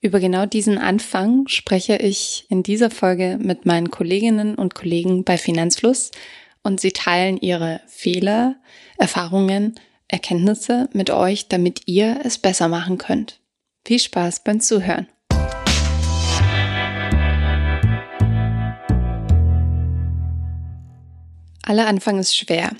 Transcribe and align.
Über 0.00 0.20
genau 0.20 0.46
diesen 0.46 0.78
Anfang 0.78 1.48
spreche 1.48 1.96
ich 1.96 2.46
in 2.48 2.62
dieser 2.62 2.88
Folge 2.88 3.36
mit 3.42 3.66
meinen 3.66 3.90
Kolleginnen 3.90 4.54
und 4.54 4.76
Kollegen 4.76 5.24
bei 5.24 5.36
Finanzfluss 5.36 6.12
und 6.62 6.80
sie 6.80 6.92
teilen 6.92 7.36
ihre 7.36 7.80
Fehler, 7.88 8.54
Erfahrungen, 8.96 9.74
Erkenntnisse 10.06 10.88
mit 10.92 11.10
euch, 11.10 11.48
damit 11.48 11.82
ihr 11.86 12.20
es 12.22 12.38
besser 12.38 12.68
machen 12.68 12.98
könnt. 12.98 13.40
Viel 13.84 13.98
Spaß 13.98 14.44
beim 14.44 14.60
Zuhören. 14.60 15.08
Aller 21.62 21.88
Anfang 21.88 22.20
ist 22.20 22.36
schwer. 22.36 22.70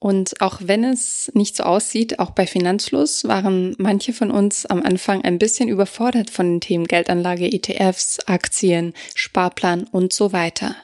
Und 0.00 0.40
auch 0.40 0.60
wenn 0.64 0.82
es 0.82 1.30
nicht 1.34 1.54
so 1.54 1.62
aussieht, 1.62 2.18
auch 2.18 2.30
bei 2.30 2.46
Finanzfluss 2.46 3.24
waren 3.24 3.76
manche 3.78 4.14
von 4.14 4.30
uns 4.30 4.64
am 4.64 4.82
Anfang 4.82 5.22
ein 5.22 5.38
bisschen 5.38 5.68
überfordert 5.68 6.30
von 6.30 6.54
den 6.54 6.60
Themen 6.62 6.86
Geldanlage, 6.86 7.52
ETFs, 7.52 8.18
Aktien, 8.20 8.94
Sparplan 9.14 9.84
und 9.92 10.14
so 10.14 10.32
weiter. 10.32 10.74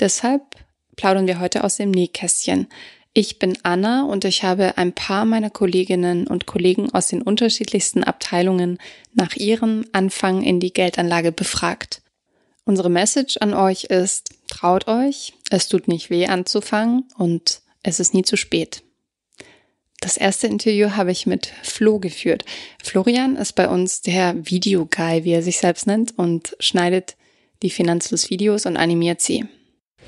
Deshalb 0.00 0.42
plaudern 0.96 1.28
wir 1.28 1.38
heute 1.38 1.62
aus 1.62 1.76
dem 1.76 1.92
Nähkästchen. 1.92 2.66
Ich 3.14 3.38
bin 3.38 3.56
Anna 3.62 4.02
und 4.02 4.24
ich 4.24 4.42
habe 4.42 4.76
ein 4.76 4.92
paar 4.92 5.24
meiner 5.24 5.50
Kolleginnen 5.50 6.26
und 6.26 6.46
Kollegen 6.46 6.92
aus 6.92 7.06
den 7.06 7.22
unterschiedlichsten 7.22 8.02
Abteilungen 8.02 8.78
nach 9.14 9.36
ihrem 9.36 9.84
Anfang 9.92 10.42
in 10.42 10.58
die 10.58 10.72
Geldanlage 10.72 11.30
befragt. 11.30 12.02
Unsere 12.64 12.90
Message 12.90 13.36
an 13.36 13.54
euch 13.54 13.84
ist, 13.84 14.34
traut 14.48 14.88
euch, 14.88 15.34
es 15.48 15.68
tut 15.68 15.86
nicht 15.86 16.10
weh 16.10 16.26
anzufangen 16.26 17.04
und 17.16 17.60
es 17.82 18.00
ist 18.00 18.14
nie 18.14 18.22
zu 18.22 18.36
spät. 18.36 18.82
Das 20.00 20.16
erste 20.16 20.46
Interview 20.46 20.90
habe 20.90 21.10
ich 21.10 21.26
mit 21.26 21.52
Flo 21.62 21.98
geführt. 21.98 22.44
Florian 22.82 23.36
ist 23.36 23.54
bei 23.54 23.68
uns 23.68 24.00
der 24.00 24.34
Videoguy, 24.48 25.24
wie 25.24 25.32
er 25.32 25.42
sich 25.42 25.58
selbst 25.58 25.86
nennt, 25.86 26.16
und 26.16 26.56
schneidet 26.60 27.16
die 27.62 27.70
Finanzlos-Videos 27.70 28.66
und 28.66 28.76
animiert 28.76 29.20
sie. 29.20 29.44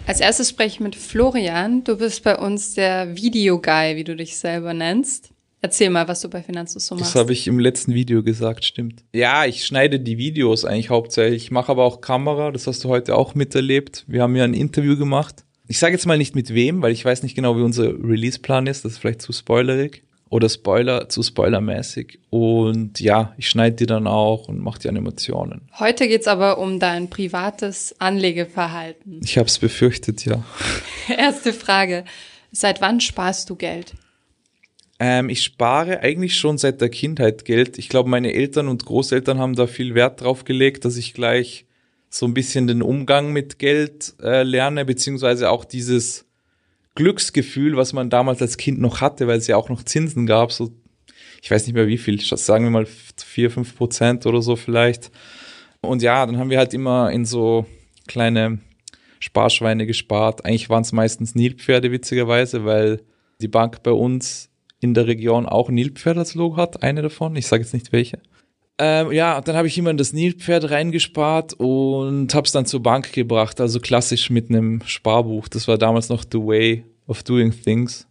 Als 0.06 0.20
erstes 0.20 0.50
spreche 0.50 0.76
ich 0.76 0.80
mit 0.80 0.94
Florian. 0.94 1.82
Du 1.82 1.96
bist 1.96 2.22
bei 2.22 2.38
uns 2.38 2.74
der 2.74 3.16
Videoguy, 3.16 3.96
wie 3.96 4.04
du 4.04 4.14
dich 4.14 4.36
selber 4.36 4.74
nennst. 4.74 5.30
Erzähl 5.60 5.90
mal, 5.90 6.08
was 6.08 6.20
du 6.20 6.30
bei 6.30 6.42
Finanzlos 6.42 6.86
so 6.86 6.94
machst. 6.94 7.14
Das 7.14 7.20
habe 7.20 7.32
ich 7.32 7.46
im 7.46 7.58
letzten 7.58 7.92
Video 7.92 8.22
gesagt, 8.22 8.64
stimmt. 8.64 9.04
Ja, 9.12 9.44
ich 9.44 9.66
schneide 9.66 10.00
die 10.00 10.16
Videos 10.16 10.64
eigentlich 10.64 10.88
hauptsächlich. 10.88 11.44
Ich 11.44 11.50
mache 11.50 11.72
aber 11.72 11.84
auch 11.84 12.00
Kamera, 12.00 12.50
das 12.50 12.66
hast 12.66 12.84
du 12.84 12.88
heute 12.88 13.16
auch 13.16 13.34
miterlebt. 13.34 14.04
Wir 14.06 14.22
haben 14.22 14.36
ja 14.36 14.44
ein 14.44 14.54
Interview 14.54 14.96
gemacht 14.96 15.44
ich 15.70 15.78
sage 15.78 15.92
jetzt 15.92 16.04
mal 16.04 16.18
nicht 16.18 16.34
mit 16.34 16.52
wem, 16.52 16.82
weil 16.82 16.90
ich 16.90 17.04
weiß 17.04 17.22
nicht 17.22 17.36
genau, 17.36 17.56
wie 17.56 17.62
unser 17.62 17.84
Release-Plan 17.84 18.66
ist. 18.66 18.84
Das 18.84 18.94
ist 18.94 18.98
vielleicht 18.98 19.22
zu 19.22 19.32
spoilerig 19.32 20.02
oder 20.28 20.48
Spoiler 20.48 21.08
zu 21.08 21.22
spoilermäßig. 21.22 22.18
Und 22.28 22.98
ja, 22.98 23.34
ich 23.36 23.48
schneide 23.48 23.76
die 23.76 23.86
dann 23.86 24.08
auch 24.08 24.48
und 24.48 24.58
mache 24.58 24.80
die 24.80 24.88
Animationen. 24.88 25.68
Heute 25.78 26.08
geht's 26.08 26.26
aber 26.26 26.58
um 26.58 26.80
dein 26.80 27.08
privates 27.08 27.94
Anlegeverhalten. 28.00 29.20
Ich 29.22 29.38
habe 29.38 29.46
es 29.46 29.60
befürchtet, 29.60 30.24
ja. 30.24 30.42
Erste 31.16 31.52
Frage. 31.52 32.04
Seit 32.50 32.80
wann 32.80 33.00
sparst 33.00 33.48
du 33.48 33.54
Geld? 33.54 33.94
Ähm, 34.98 35.28
ich 35.28 35.44
spare 35.44 36.00
eigentlich 36.00 36.36
schon 36.36 36.58
seit 36.58 36.80
der 36.80 36.88
Kindheit 36.88 37.44
Geld. 37.44 37.78
Ich 37.78 37.88
glaube, 37.88 38.10
meine 38.10 38.32
Eltern 38.32 38.66
und 38.66 38.84
Großeltern 38.84 39.38
haben 39.38 39.54
da 39.54 39.68
viel 39.68 39.94
Wert 39.94 40.20
drauf 40.20 40.42
gelegt, 40.44 40.84
dass 40.84 40.96
ich 40.96 41.14
gleich 41.14 41.66
so 42.10 42.26
ein 42.26 42.34
bisschen 42.34 42.66
den 42.66 42.82
Umgang 42.82 43.32
mit 43.32 43.58
Geld 43.58 44.14
äh, 44.20 44.42
lerne, 44.42 44.84
beziehungsweise 44.84 45.50
auch 45.50 45.64
dieses 45.64 46.26
Glücksgefühl, 46.96 47.76
was 47.76 47.92
man 47.92 48.10
damals 48.10 48.42
als 48.42 48.56
Kind 48.56 48.80
noch 48.80 49.00
hatte, 49.00 49.28
weil 49.28 49.38
es 49.38 49.46
ja 49.46 49.56
auch 49.56 49.68
noch 49.68 49.84
Zinsen 49.84 50.26
gab, 50.26 50.52
so 50.52 50.72
ich 51.42 51.50
weiß 51.50 51.66
nicht 51.66 51.74
mehr 51.74 51.86
wie 51.86 51.98
viel, 51.98 52.20
sagen 52.20 52.64
wir 52.64 52.70
mal 52.70 52.86
vier, 52.86 53.50
fünf 53.50 53.76
Prozent 53.76 54.26
oder 54.26 54.42
so 54.42 54.56
vielleicht. 54.56 55.10
Und 55.80 56.02
ja, 56.02 56.26
dann 56.26 56.36
haben 56.36 56.50
wir 56.50 56.58
halt 56.58 56.74
immer 56.74 57.10
in 57.10 57.24
so 57.24 57.66
kleine 58.06 58.58
Sparschweine 59.20 59.86
gespart. 59.86 60.44
Eigentlich 60.44 60.68
waren 60.68 60.82
es 60.82 60.92
meistens 60.92 61.34
Nilpferde, 61.34 61.92
witzigerweise, 61.92 62.64
weil 62.64 63.02
die 63.40 63.48
Bank 63.48 63.82
bei 63.82 63.92
uns 63.92 64.50
in 64.80 64.94
der 64.94 65.06
Region 65.06 65.46
auch 65.46 65.70
Nilpferde 65.70 66.20
als 66.20 66.34
Logo 66.34 66.56
hat, 66.56 66.82
eine 66.82 67.02
davon. 67.02 67.36
Ich 67.36 67.46
sage 67.46 67.62
jetzt 67.62 67.74
nicht 67.74 67.92
welche. 67.92 68.18
Ähm, 68.82 69.12
ja, 69.12 69.42
dann 69.42 69.56
habe 69.56 69.68
ich 69.68 69.76
immer 69.76 69.90
in 69.90 69.98
das 69.98 70.14
Nilpferd 70.14 70.70
reingespart 70.70 71.52
und 71.52 72.34
habe 72.34 72.46
es 72.46 72.52
dann 72.52 72.64
zur 72.64 72.82
Bank 72.82 73.12
gebracht, 73.12 73.60
also 73.60 73.78
klassisch 73.78 74.30
mit 74.30 74.48
einem 74.48 74.80
Sparbuch. 74.86 75.48
Das 75.48 75.68
war 75.68 75.76
damals 75.76 76.08
noch 76.08 76.24
the 76.24 76.38
way 76.38 76.86
of 77.06 77.22
doing 77.22 77.52
things, 77.52 78.06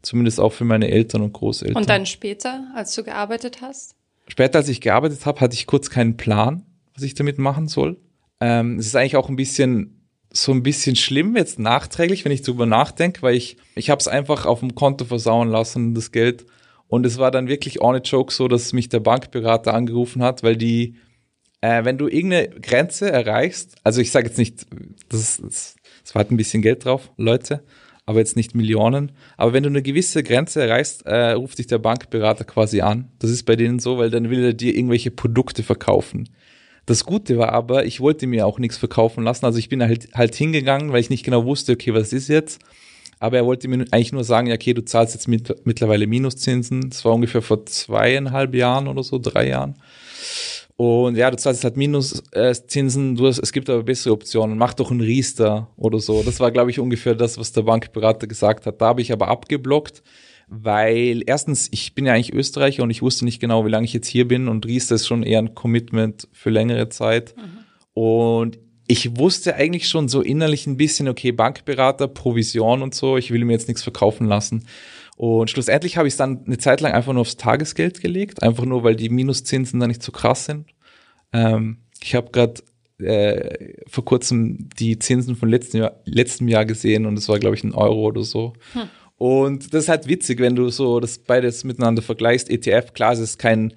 zumindest 0.00 0.40
auch 0.40 0.54
für 0.54 0.64
meine 0.64 0.88
Eltern 0.88 1.20
und 1.20 1.34
Großeltern. 1.34 1.76
Und 1.76 1.90
dann 1.90 2.06
später, 2.06 2.64
als 2.74 2.94
du 2.94 3.04
gearbeitet 3.04 3.60
hast? 3.60 3.94
Später, 4.26 4.60
als 4.60 4.70
ich 4.70 4.80
gearbeitet 4.80 5.26
habe, 5.26 5.38
hatte 5.40 5.52
ich 5.52 5.66
kurz 5.66 5.90
keinen 5.90 6.16
Plan, 6.16 6.64
was 6.94 7.02
ich 7.02 7.12
damit 7.12 7.36
machen 7.36 7.68
soll. 7.68 7.98
Ähm, 8.40 8.78
es 8.78 8.86
ist 8.86 8.96
eigentlich 8.96 9.16
auch 9.16 9.28
ein 9.28 9.36
bisschen 9.36 9.92
so 10.32 10.50
ein 10.52 10.62
bisschen 10.62 10.96
schlimm 10.96 11.36
jetzt 11.36 11.58
nachträglich, 11.58 12.24
wenn 12.24 12.32
ich 12.32 12.40
darüber 12.40 12.64
nachdenke, 12.64 13.20
weil 13.20 13.34
ich 13.34 13.58
ich 13.74 13.90
habe 13.90 14.00
es 14.00 14.08
einfach 14.08 14.46
auf 14.46 14.60
dem 14.60 14.74
Konto 14.74 15.04
versauen 15.04 15.50
lassen, 15.50 15.94
das 15.94 16.10
Geld 16.10 16.46
und 16.88 17.04
es 17.06 17.18
war 17.18 17.30
dann 17.30 17.48
wirklich 17.48 17.80
ohne 17.80 17.98
Joke 17.98 18.32
so, 18.32 18.48
dass 18.48 18.72
mich 18.72 18.88
der 18.88 19.00
Bankberater 19.00 19.74
angerufen 19.74 20.22
hat, 20.22 20.42
weil 20.42 20.56
die, 20.56 20.96
äh, 21.60 21.84
wenn 21.84 21.98
du 21.98 22.08
irgendeine 22.08 22.48
Grenze 22.48 23.10
erreichst, 23.10 23.76
also 23.82 24.00
ich 24.00 24.10
sage 24.10 24.28
jetzt 24.28 24.38
nicht, 24.38 24.66
das, 25.08 25.40
das, 25.42 25.76
das 26.02 26.14
war 26.14 26.20
halt 26.20 26.30
ein 26.30 26.36
bisschen 26.36 26.62
Geld 26.62 26.84
drauf, 26.84 27.10
Leute, 27.16 27.64
aber 28.06 28.20
jetzt 28.20 28.36
nicht 28.36 28.54
Millionen. 28.54 29.12
Aber 29.36 29.52
wenn 29.52 29.64
du 29.64 29.68
eine 29.68 29.82
gewisse 29.82 30.22
Grenze 30.22 30.62
erreichst, 30.62 31.04
äh, 31.06 31.32
ruft 31.32 31.58
dich 31.58 31.66
der 31.66 31.78
Bankberater 31.78 32.44
quasi 32.44 32.80
an. 32.80 33.10
Das 33.18 33.30
ist 33.30 33.42
bei 33.42 33.56
denen 33.56 33.80
so, 33.80 33.98
weil 33.98 34.10
dann 34.10 34.30
will 34.30 34.44
er 34.44 34.54
dir 34.54 34.76
irgendwelche 34.76 35.10
Produkte 35.10 35.64
verkaufen. 35.64 36.28
Das 36.86 37.04
Gute 37.04 37.36
war 37.36 37.50
aber, 37.52 37.84
ich 37.84 37.98
wollte 37.98 38.28
mir 38.28 38.46
auch 38.46 38.60
nichts 38.60 38.76
verkaufen 38.76 39.24
lassen. 39.24 39.44
Also 39.44 39.58
ich 39.58 39.68
bin 39.68 39.82
halt, 39.82 40.14
halt 40.14 40.36
hingegangen, 40.36 40.92
weil 40.92 41.00
ich 41.00 41.10
nicht 41.10 41.24
genau 41.24 41.44
wusste, 41.44 41.72
okay, 41.72 41.92
was 41.94 42.12
ist 42.12 42.28
jetzt? 42.28 42.60
Aber 43.18 43.38
er 43.38 43.46
wollte 43.46 43.68
mir 43.68 43.86
eigentlich 43.90 44.12
nur 44.12 44.24
sagen, 44.24 44.48
ja, 44.48 44.54
okay, 44.54 44.74
du 44.74 44.84
zahlst 44.84 45.14
jetzt 45.14 45.26
mit, 45.26 45.66
mittlerweile 45.66 46.06
Minuszinsen. 46.06 46.90
Das 46.90 47.04
war 47.04 47.14
ungefähr 47.14 47.42
vor 47.42 47.64
zweieinhalb 47.64 48.54
Jahren 48.54 48.88
oder 48.88 49.02
so, 49.02 49.18
drei 49.18 49.48
Jahren. 49.48 49.74
Und 50.76 51.16
ja, 51.16 51.30
du 51.30 51.38
zahlst 51.38 51.64
halt 51.64 51.78
Minuszinsen, 51.78 53.16
du 53.16 53.26
hast, 53.26 53.38
es 53.38 53.52
gibt 53.52 53.70
aber 53.70 53.82
bessere 53.82 54.12
Optionen. 54.12 54.58
Mach 54.58 54.74
doch 54.74 54.90
einen 54.90 55.00
Riester 55.00 55.70
oder 55.76 55.98
so. 55.98 56.22
Das 56.22 56.38
war, 56.38 56.50
glaube 56.50 56.70
ich, 56.70 56.78
ungefähr 56.78 57.14
das, 57.14 57.38
was 57.38 57.52
der 57.52 57.62
Bankberater 57.62 58.26
gesagt 58.26 58.66
hat. 58.66 58.82
Da 58.82 58.88
habe 58.88 59.00
ich 59.00 59.10
aber 59.10 59.28
abgeblockt, 59.28 60.02
weil 60.48 61.22
erstens, 61.24 61.68
ich 61.72 61.94
bin 61.94 62.04
ja 62.04 62.12
eigentlich 62.12 62.34
Österreicher 62.34 62.82
und 62.82 62.90
ich 62.90 63.00
wusste 63.00 63.24
nicht 63.24 63.40
genau, 63.40 63.64
wie 63.64 63.70
lange 63.70 63.86
ich 63.86 63.94
jetzt 63.94 64.08
hier 64.08 64.28
bin 64.28 64.48
und 64.48 64.66
Riester 64.66 64.96
ist 64.96 65.06
schon 65.06 65.22
eher 65.22 65.38
ein 65.38 65.54
Commitment 65.54 66.28
für 66.32 66.50
längere 66.50 66.90
Zeit. 66.90 67.34
Mhm. 67.36 67.64
Und 67.94 68.58
ich 68.86 69.16
wusste 69.16 69.56
eigentlich 69.56 69.88
schon 69.88 70.08
so 70.08 70.22
innerlich 70.22 70.66
ein 70.66 70.76
bisschen, 70.76 71.08
okay, 71.08 71.32
Bankberater, 71.32 72.08
Provision 72.08 72.82
und 72.82 72.94
so, 72.94 73.16
ich 73.16 73.30
will 73.30 73.44
mir 73.44 73.52
jetzt 73.52 73.68
nichts 73.68 73.82
verkaufen 73.82 74.26
lassen. 74.26 74.66
Und 75.16 75.50
schlussendlich 75.50 75.96
habe 75.96 76.06
ich 76.06 76.14
es 76.14 76.18
dann 76.18 76.44
eine 76.46 76.58
Zeit 76.58 76.80
lang 76.80 76.92
einfach 76.92 77.12
nur 77.12 77.22
aufs 77.22 77.36
Tagesgeld 77.36 78.00
gelegt, 78.00 78.42
einfach 78.42 78.64
nur, 78.64 78.84
weil 78.84 78.96
die 78.96 79.08
Minuszinsen 79.08 79.80
da 79.80 79.86
nicht 79.86 80.02
so 80.02 80.12
krass 80.12 80.44
sind. 80.44 80.66
Ähm, 81.32 81.78
ich 82.02 82.14
habe 82.14 82.30
gerade 82.30 82.62
äh, 82.98 83.74
vor 83.88 84.04
kurzem 84.04 84.68
die 84.78 84.98
Zinsen 84.98 85.36
von 85.36 85.48
letztem 85.48 85.80
Jahr, 85.80 86.00
letztem 86.04 86.48
Jahr 86.48 86.64
gesehen 86.64 87.06
und 87.06 87.18
es 87.18 87.28
war, 87.28 87.38
glaube 87.38 87.56
ich, 87.56 87.64
ein 87.64 87.74
Euro 87.74 88.06
oder 88.06 88.22
so. 88.22 88.52
Hm. 88.72 88.82
Und 89.18 89.72
das 89.72 89.84
ist 89.84 89.88
halt 89.88 90.06
witzig, 90.08 90.40
wenn 90.40 90.54
du 90.54 90.68
so 90.68 91.00
das 91.00 91.18
beides 91.18 91.64
miteinander 91.64 92.02
vergleichst. 92.02 92.50
ETF, 92.50 92.92
klar, 92.92 93.12
es 93.12 93.18
ist 93.18 93.38
kein, 93.38 93.72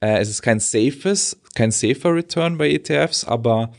äh, 0.00 0.18
es 0.18 0.30
ist 0.30 0.42
kein 0.42 0.60
safes, 0.60 1.40
kein 1.54 1.70
safer 1.70 2.14
Return 2.14 2.56
bei 2.56 2.70
ETFs, 2.70 3.24
aber 3.24 3.72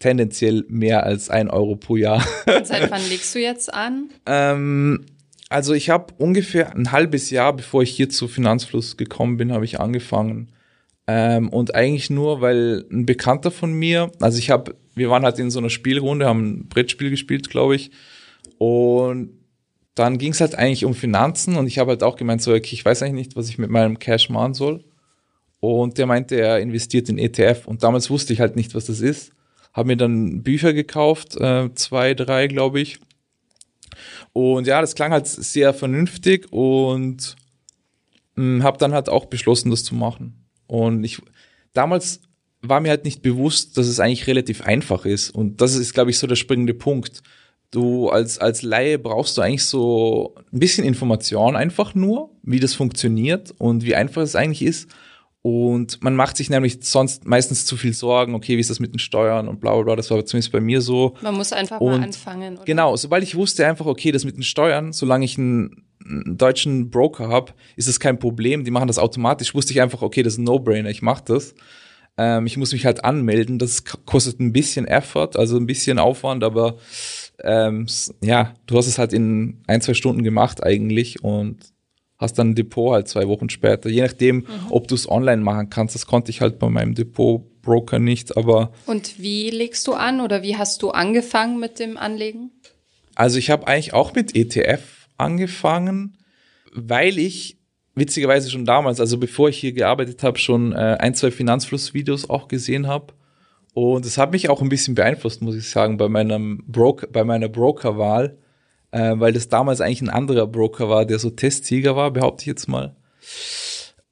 tendenziell 0.00 0.64
mehr 0.68 1.04
als 1.04 1.30
ein 1.30 1.48
Euro 1.48 1.76
pro 1.76 1.96
Jahr. 1.96 2.26
Und 2.46 2.66
seit 2.66 2.90
wann 2.90 3.06
legst 3.08 3.34
du 3.34 3.38
jetzt 3.38 3.72
an? 3.72 4.10
ähm, 4.26 5.06
also 5.48 5.74
ich 5.74 5.90
habe 5.90 6.14
ungefähr 6.16 6.74
ein 6.74 6.92
halbes 6.92 7.30
Jahr, 7.30 7.52
bevor 7.54 7.82
ich 7.82 7.90
hier 7.90 8.08
zu 8.08 8.28
Finanzfluss 8.28 8.96
gekommen 8.96 9.36
bin, 9.36 9.52
habe 9.52 9.64
ich 9.64 9.80
angefangen. 9.80 10.52
Ähm, 11.08 11.48
und 11.48 11.74
eigentlich 11.74 12.08
nur, 12.08 12.40
weil 12.40 12.86
ein 12.90 13.04
Bekannter 13.04 13.50
von 13.50 13.72
mir, 13.72 14.12
also 14.20 14.38
ich 14.38 14.50
habe, 14.50 14.76
wir 14.94 15.10
waren 15.10 15.24
halt 15.24 15.40
in 15.40 15.50
so 15.50 15.58
einer 15.58 15.68
Spielrunde, 15.68 16.26
haben 16.26 16.50
ein 16.50 16.68
Brettspiel 16.68 17.10
gespielt, 17.10 17.50
glaube 17.50 17.74
ich. 17.74 17.90
Und 18.58 19.30
dann 19.96 20.18
ging 20.18 20.30
es 20.30 20.40
halt 20.40 20.54
eigentlich 20.54 20.84
um 20.84 20.94
Finanzen 20.94 21.56
und 21.56 21.66
ich 21.66 21.80
habe 21.80 21.90
halt 21.90 22.04
auch 22.04 22.14
gemeint, 22.14 22.42
so, 22.42 22.52
okay, 22.52 22.70
ich 22.72 22.84
weiß 22.84 23.02
eigentlich 23.02 23.26
nicht, 23.26 23.36
was 23.36 23.48
ich 23.48 23.58
mit 23.58 23.70
meinem 23.70 23.98
Cash 23.98 24.30
machen 24.30 24.54
soll. 24.54 24.84
Und 25.58 25.98
der 25.98 26.06
meinte, 26.06 26.36
er 26.36 26.60
investiert 26.60 27.08
in 27.08 27.18
ETF. 27.18 27.66
Und 27.66 27.82
damals 27.82 28.08
wusste 28.08 28.32
ich 28.32 28.40
halt 28.40 28.54
nicht, 28.54 28.74
was 28.76 28.86
das 28.86 29.00
ist 29.00 29.32
habe 29.72 29.88
mir 29.88 29.96
dann 29.96 30.42
Bücher 30.42 30.72
gekauft, 30.72 31.36
äh, 31.36 31.72
zwei, 31.74 32.14
drei, 32.14 32.46
glaube 32.46 32.80
ich. 32.80 32.98
Und 34.32 34.66
ja, 34.66 34.80
das 34.80 34.94
klang 34.94 35.12
halt 35.12 35.26
sehr 35.26 35.74
vernünftig 35.74 36.52
und 36.52 37.36
hm, 38.36 38.62
habe 38.62 38.78
dann 38.78 38.92
halt 38.92 39.08
auch 39.08 39.26
beschlossen, 39.26 39.70
das 39.70 39.84
zu 39.84 39.94
machen. 39.94 40.46
Und 40.66 41.04
ich 41.04 41.20
damals 41.72 42.20
war 42.62 42.80
mir 42.80 42.90
halt 42.90 43.04
nicht 43.04 43.22
bewusst, 43.22 43.78
dass 43.78 43.86
es 43.86 44.00
eigentlich 44.00 44.26
relativ 44.26 44.62
einfach 44.62 45.04
ist. 45.04 45.30
Und 45.30 45.60
das 45.60 45.74
ist, 45.74 45.94
glaube 45.94 46.10
ich, 46.10 46.18
so 46.18 46.26
der 46.26 46.36
springende 46.36 46.74
Punkt. 46.74 47.22
Du 47.70 48.08
als, 48.08 48.38
als 48.38 48.62
Laie 48.62 48.98
brauchst 48.98 49.38
du 49.38 49.42
eigentlich 49.42 49.64
so 49.64 50.34
ein 50.52 50.58
bisschen 50.58 50.84
Information 50.84 51.56
einfach 51.56 51.94
nur, 51.94 52.30
wie 52.42 52.60
das 52.60 52.74
funktioniert 52.74 53.54
und 53.58 53.84
wie 53.84 53.94
einfach 53.94 54.22
es 54.22 54.36
eigentlich 54.36 54.62
ist. 54.62 54.90
Und 55.42 56.02
man 56.02 56.14
macht 56.16 56.36
sich 56.36 56.50
nämlich 56.50 56.78
sonst 56.82 57.26
meistens 57.26 57.64
zu 57.64 57.78
viel 57.78 57.94
Sorgen, 57.94 58.34
okay, 58.34 58.56
wie 58.56 58.60
ist 58.60 58.68
das 58.68 58.78
mit 58.78 58.92
den 58.92 58.98
Steuern 58.98 59.48
und 59.48 59.60
bla 59.60 59.74
bla 59.74 59.82
bla. 59.82 59.96
Das 59.96 60.10
war 60.10 60.24
zumindest 60.26 60.52
bei 60.52 60.60
mir 60.60 60.82
so. 60.82 61.16
Man 61.22 61.34
muss 61.34 61.52
einfach 61.52 61.80
und 61.80 61.92
mal 61.92 62.02
anfangen. 62.02 62.56
Oder? 62.56 62.64
Genau, 62.64 62.94
sobald 62.96 63.22
ich 63.22 63.34
wusste 63.34 63.66
einfach, 63.66 63.86
okay, 63.86 64.12
das 64.12 64.24
mit 64.24 64.36
den 64.36 64.42
Steuern, 64.42 64.92
solange 64.92 65.24
ich 65.24 65.38
einen, 65.38 65.86
einen 66.04 66.36
deutschen 66.36 66.90
Broker 66.90 67.28
habe, 67.28 67.52
ist 67.76 67.88
das 67.88 68.00
kein 68.00 68.18
Problem. 68.18 68.64
Die 68.64 68.70
machen 68.70 68.86
das 68.86 68.98
automatisch. 68.98 69.54
Wusste 69.54 69.72
ich 69.72 69.80
einfach, 69.80 70.02
okay, 70.02 70.22
das 70.22 70.34
ist 70.34 70.40
ein 70.40 70.44
No-Brainer, 70.44 70.90
ich 70.90 71.00
mache 71.00 71.24
das. 71.24 71.54
Ähm, 72.18 72.44
ich 72.44 72.58
muss 72.58 72.72
mich 72.72 72.84
halt 72.84 73.02
anmelden. 73.04 73.58
Das 73.58 73.84
kostet 73.84 74.40
ein 74.40 74.52
bisschen 74.52 74.86
Effort, 74.86 75.36
also 75.36 75.56
ein 75.56 75.66
bisschen 75.66 75.98
Aufwand, 75.98 76.44
aber 76.44 76.76
ähm, 77.42 77.86
ja, 78.22 78.52
du 78.66 78.76
hast 78.76 78.88
es 78.88 78.98
halt 78.98 79.14
in 79.14 79.62
ein, 79.66 79.80
zwei 79.80 79.94
Stunden 79.94 80.22
gemacht 80.22 80.62
eigentlich 80.62 81.24
und 81.24 81.72
hast 82.20 82.38
dann 82.38 82.50
ein 82.50 82.54
Depot 82.54 82.92
halt 82.92 83.08
zwei 83.08 83.26
Wochen 83.26 83.48
später. 83.48 83.88
Je 83.88 84.02
nachdem, 84.02 84.36
mhm. 84.36 84.46
ob 84.68 84.86
du 84.86 84.94
es 84.94 85.08
online 85.08 85.42
machen 85.42 85.70
kannst. 85.70 85.94
Das 85.94 86.06
konnte 86.06 86.30
ich 86.30 86.42
halt 86.42 86.58
bei 86.58 86.68
meinem 86.68 86.94
Depot-Broker 86.94 87.98
nicht, 87.98 88.36
aber. 88.36 88.72
Und 88.86 89.18
wie 89.18 89.50
legst 89.50 89.86
du 89.86 89.94
an 89.94 90.20
oder 90.20 90.42
wie 90.42 90.56
hast 90.56 90.82
du 90.82 90.90
angefangen 90.90 91.58
mit 91.58 91.78
dem 91.78 91.96
Anlegen? 91.96 92.52
Also 93.14 93.38
ich 93.38 93.50
habe 93.50 93.66
eigentlich 93.66 93.94
auch 93.94 94.14
mit 94.14 94.36
ETF 94.36 95.08
angefangen, 95.16 96.18
weil 96.72 97.18
ich 97.18 97.58
witzigerweise 97.94 98.50
schon 98.50 98.64
damals, 98.64 99.00
also 99.00 99.18
bevor 99.18 99.48
ich 99.48 99.58
hier 99.58 99.72
gearbeitet 99.72 100.22
habe, 100.22 100.38
schon 100.38 100.72
äh, 100.72 100.96
ein, 101.00 101.14
zwei 101.14 101.30
Finanzfluss-Videos 101.30 102.30
auch 102.30 102.48
gesehen 102.48 102.86
habe. 102.86 103.14
Und 103.72 104.04
es 104.04 104.18
hat 104.18 104.32
mich 104.32 104.48
auch 104.48 104.62
ein 104.62 104.68
bisschen 104.68 104.94
beeinflusst, 104.94 105.42
muss 105.42 105.54
ich 105.54 105.68
sagen, 105.68 105.96
bei 105.96 106.08
meinem 106.08 106.64
Broker, 106.66 107.06
bei 107.06 107.24
meiner 107.24 107.48
Brokerwahl 107.48 108.38
äh, 108.92 109.14
weil 109.16 109.32
das 109.32 109.48
damals 109.48 109.80
eigentlich 109.80 110.02
ein 110.02 110.10
anderer 110.10 110.46
Broker 110.46 110.88
war, 110.88 111.04
der 111.04 111.18
so 111.18 111.30
Testsieger 111.30 111.96
war, 111.96 112.10
behaupte 112.10 112.42
ich 112.42 112.46
jetzt 112.46 112.68
mal. 112.68 112.96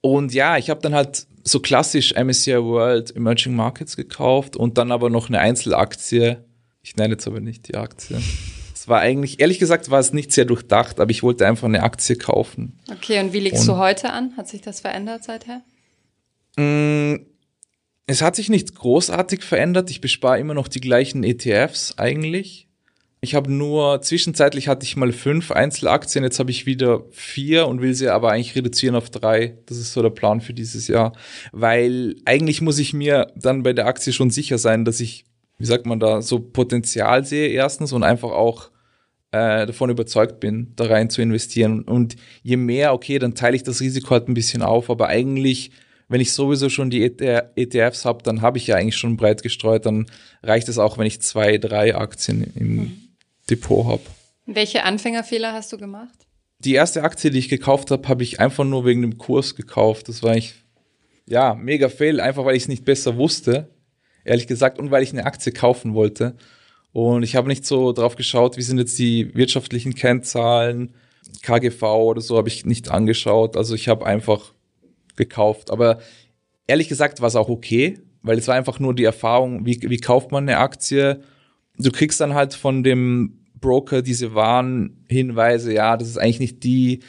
Und 0.01 0.33
ja, 0.33 0.57
ich 0.57 0.71
habe 0.71 0.81
dann 0.81 0.95
halt 0.95 1.27
so 1.45 1.61
klassisch 1.61 2.15
MSCI 2.15 2.63
World 2.63 3.15
Emerging 3.17 3.55
Markets 3.55 3.97
gekauft 3.97 4.57
und 4.57 4.79
dann 4.79 4.93
aber 4.93 5.11
noch 5.11 5.29
eine 5.29 5.41
Einzelaktie. 5.41 6.45
Ich 6.83 6.97
nenne 6.97 7.15
jetzt 7.15 7.27
aber 7.27 7.41
nicht 7.41 7.69
die 7.69 7.77
Aktie. 7.77 8.21
Es 8.75 8.87
war 8.87 9.01
eigentlich, 9.01 9.41
ehrlich 9.41 9.59
gesagt, 9.59 9.91
war 9.91 9.99
es 9.99 10.13
nicht 10.13 10.33
sehr 10.33 10.45
durchdacht, 10.45 11.01
aber 11.01 11.11
ich 11.11 11.23
wollte 11.23 11.47
einfach 11.47 11.67
eine 11.67 11.83
Aktie 11.83 12.17
kaufen. 12.17 12.79
Okay, 12.91 13.21
und 13.21 13.33
wie 13.33 13.41
legst 13.41 13.63
und, 13.63 13.69
du 13.69 13.77
heute 13.77 14.13
an? 14.13 14.37
Hat 14.37 14.49
sich 14.49 14.61
das 14.61 14.81
verändert 14.81 15.25
seither? 15.25 15.63
Mh, 16.57 16.63
mm, 16.65 17.27
es 18.07 18.23
hat 18.23 18.37
sich 18.37 18.49
nicht 18.49 18.75
großartig 18.75 19.43
verändert. 19.43 19.91
Ich 19.91 20.01
bespare 20.01 20.39
immer 20.39 20.55
noch 20.55 20.69
die 20.69 20.81
gleichen 20.81 21.25
ETFs 21.25 21.99
eigentlich. 21.99 22.68
Ich 23.21 23.35
habe 23.35 23.51
nur, 23.51 24.01
zwischenzeitlich 24.01 24.69
hatte 24.69 24.85
ich 24.85 24.97
mal 24.97 25.13
fünf 25.13 25.51
Einzelaktien, 25.51 26.23
jetzt 26.23 26.39
habe 26.39 26.53
ich 26.53 26.67
wieder 26.67 27.03
vier 27.11 27.67
und 27.67 27.81
will 27.81 27.93
sie 27.93 28.09
aber 28.09 28.31
eigentlich 28.31 28.55
reduzieren 28.55 28.95
auf 28.95 29.11
drei. 29.11 29.59
Das 29.67 29.77
ist 29.77 29.93
so 29.93 30.03
der 30.03 30.11
Plan 30.11 30.41
für 30.41 30.55
dieses 30.55 30.87
Jahr. 30.87 31.13
Weil 31.51 32.15
eigentlich 32.25 32.61
muss 32.61 32.79
ich 32.79 32.93
mir 32.93 33.33
dann 33.35 33.65
bei 33.65 33.73
der 33.73 33.87
Aktie 33.87 34.13
schon 34.13 34.31
sicher 34.31 34.57
sein, 34.59 34.85
dass 34.85 35.01
ich, 35.01 35.25
wie 35.59 35.67
sagt 35.67 35.85
man 35.85 35.99
da, 35.99 36.23
so 36.23 36.39
Potenzial 36.39 37.25
sehe 37.25 37.49
erstens 37.49 37.93
und 37.93 38.05
einfach 38.05 38.31
auch 38.31 38.71
äh, 39.33 39.67
davon 39.67 39.91
überzeugt 39.91 40.39
bin, 40.39 40.73
da 40.77 40.87
rein 40.87 41.11
zu 41.11 41.21
investieren. 41.21 41.83
Und 41.83 42.15
je 42.45 42.57
mehr, 42.57 42.95
okay, 42.95 43.19
dann 43.19 43.35
teile 43.35 43.57
ich 43.57 43.65
das 43.65 43.81
Risiko 43.81 44.11
halt 44.11 44.29
ein 44.29 44.35
bisschen 44.35 44.63
auf, 44.63 44.91
aber 44.91 45.09
eigentlich 45.09 45.73
wenn 46.09 46.21
ich 46.23 46.33
sowieso 46.33 46.71
schon 46.71 46.89
die 46.91 47.03
ETFs 47.03 48.05
habe, 48.05 48.23
dann 48.23 48.41
habe 48.41 48.57
ich 48.57 48.67
ja 48.67 48.77
eigentlich 48.77 48.97
schon 48.97 49.19
breit 49.19 49.43
gestreut, 49.43 49.85
dann 49.85 50.07
reicht 50.43 50.69
es 50.69 50.79
auch, 50.79 50.97
wenn 50.97 51.07
ich 51.07 51.21
zwei, 51.21 51.59
drei 51.59 51.95
Aktien 51.95 52.51
im, 52.55 52.77
mhm. 52.77 53.08
Depot 53.51 53.87
habe. 53.87 54.03
Welche 54.47 54.85
Anfängerfehler 54.85 55.53
hast 55.53 55.73
du 55.73 55.79
gemacht? 55.79 56.27
Die 56.61 56.75
erste 56.75 57.03
Aktie, 57.03 57.31
die 57.31 57.39
ich 57.39 57.49
gekauft 57.49 57.91
habe, 57.91 58.09
habe 58.09 58.23
ich 58.23 58.41
einfach 58.41 58.65
nur 58.65 58.85
wegen 58.85 59.03
dem 59.03 59.19
Kurs 59.19 59.55
gekauft. 59.55 60.09
Das 60.09 60.23
war 60.23 60.33
eigentlich, 60.33 60.55
ja, 61.27 61.55
mega 61.55 61.89
fail, 61.89 62.21
einfach 62.21 62.45
weil 62.45 62.57
ich 62.57 62.65
es 62.65 62.69
nicht 62.69 62.85
besser 62.85 63.17
wusste, 63.17 63.69
ehrlich 64.25 64.47
gesagt, 64.47 64.79
und 64.79 64.91
weil 64.91 65.03
ich 65.03 65.13
eine 65.13 65.27
Aktie 65.27 65.53
kaufen 65.53 65.95
wollte. 65.95 66.37
Und 66.93 67.23
ich 67.23 67.37
habe 67.37 67.49
nicht 67.49 67.65
so 67.67 67.93
drauf 67.93 68.17
geschaut, 68.17 68.57
wie 68.57 68.63
sind 68.63 68.79
jetzt 68.79 68.99
die 68.99 69.35
wirtschaftlichen 69.35 69.95
Kennzahlen, 69.95 70.95
KGV 71.43 71.83
oder 71.83 72.21
so 72.21 72.39
habe 72.39 72.49
ich 72.49 72.65
nicht 72.65 72.91
angeschaut. 72.91 73.57
Also 73.57 73.75
ich 73.75 73.89
habe 73.89 74.07
einfach 74.07 74.55
gekauft. 75.15 75.71
Aber 75.71 76.01
ehrlich 76.67 76.89
gesagt 76.89 77.21
war 77.21 77.29
es 77.29 77.37
auch 77.37 77.49
okay, 77.49 78.01
weil 78.23 78.39
es 78.39 78.49
war 78.49 78.55
einfach 78.55 78.81
nur 78.81 78.95
die 78.95 79.05
Erfahrung, 79.05 79.67
wie, 79.67 79.79
wie 79.83 79.99
kauft 79.99 80.33
man 80.33 80.49
eine 80.49 80.59
Aktie 80.59 81.23
du 81.79 81.91
kriegst 81.91 82.21
dann 82.21 82.35
halt 82.35 82.55
von 82.55 82.83
dem 82.83 83.38
Broker 83.61 84.03
diese 84.03 84.35
Warnhinweise, 84.35 85.73
ja, 85.73 85.97
das 85.97 86.09
ist 86.09 86.19
eigentlich 86.19 86.41
nicht 86.41 86.65
die 86.65 87.01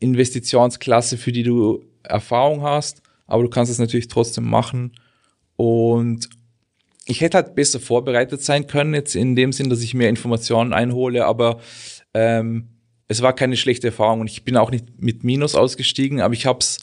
Investitionsklasse, 0.00 1.16
für 1.16 1.32
die 1.32 1.42
du 1.42 1.84
Erfahrung 2.02 2.62
hast, 2.62 3.02
aber 3.26 3.42
du 3.42 3.48
kannst 3.48 3.70
es 3.70 3.78
natürlich 3.78 4.08
trotzdem 4.08 4.44
machen. 4.48 4.92
Und 5.56 6.28
ich 7.06 7.20
hätte 7.20 7.38
halt 7.38 7.54
besser 7.54 7.80
vorbereitet 7.80 8.42
sein 8.42 8.66
können, 8.66 8.94
jetzt 8.94 9.16
in 9.16 9.34
dem 9.34 9.52
Sinn, 9.52 9.70
dass 9.70 9.82
ich 9.82 9.94
mehr 9.94 10.08
Informationen 10.08 10.72
einhole, 10.72 11.26
aber 11.26 11.60
ähm, 12.14 12.68
es 13.08 13.22
war 13.22 13.32
keine 13.32 13.56
schlechte 13.56 13.88
Erfahrung 13.88 14.20
und 14.20 14.30
ich 14.30 14.44
bin 14.44 14.56
auch 14.56 14.70
nicht 14.70 15.00
mit 15.00 15.24
Minus 15.24 15.54
ausgestiegen, 15.54 16.20
aber 16.20 16.34
ich 16.34 16.46
habe 16.46 16.60
es 16.60 16.78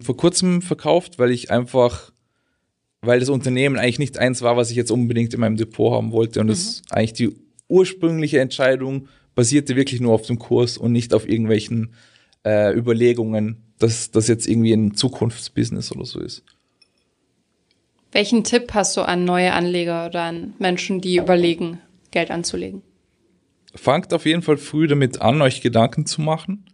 vor 0.00 0.16
kurzem 0.16 0.62
verkauft, 0.62 1.18
weil 1.18 1.30
ich 1.30 1.50
einfach 1.50 2.10
weil 3.02 3.20
das 3.20 3.28
Unternehmen 3.28 3.76
eigentlich 3.76 3.98
nicht 3.98 4.18
eins 4.18 4.42
war, 4.42 4.56
was 4.56 4.70
ich 4.70 4.76
jetzt 4.76 4.90
unbedingt 4.90 5.32
in 5.32 5.40
meinem 5.40 5.56
Depot 5.56 5.92
haben 5.92 6.12
wollte. 6.12 6.40
Und 6.40 6.46
mhm. 6.46 6.50
das 6.50 6.82
eigentlich 6.90 7.14
die 7.14 7.36
ursprüngliche 7.70 8.40
Entscheidung 8.40 9.08
basierte 9.34 9.76
wirklich 9.76 10.00
nur 10.00 10.12
auf 10.12 10.22
dem 10.22 10.38
Kurs 10.38 10.76
und 10.76 10.92
nicht 10.92 11.14
auf 11.14 11.28
irgendwelchen 11.28 11.94
äh, 12.44 12.76
Überlegungen, 12.76 13.62
dass 13.78 14.10
das 14.10 14.28
jetzt 14.28 14.46
irgendwie 14.46 14.72
ein 14.72 14.94
Zukunftsbusiness 14.94 15.92
oder 15.92 16.04
so 16.04 16.20
ist. 16.20 16.44
Welchen 18.12 18.42
Tipp 18.42 18.74
hast 18.74 18.96
du 18.96 19.02
an 19.02 19.24
neue 19.24 19.52
Anleger 19.52 20.06
oder 20.06 20.22
an 20.22 20.54
Menschen, 20.58 21.00
die 21.00 21.18
überlegen, 21.18 21.80
Geld 22.10 22.30
anzulegen? 22.30 22.82
Fangt 23.74 24.12
auf 24.12 24.26
jeden 24.26 24.42
Fall 24.42 24.56
früh 24.56 24.88
damit 24.88 25.20
an, 25.22 25.40
euch 25.42 25.60
Gedanken 25.60 26.06
zu 26.06 26.20
machen 26.20 26.64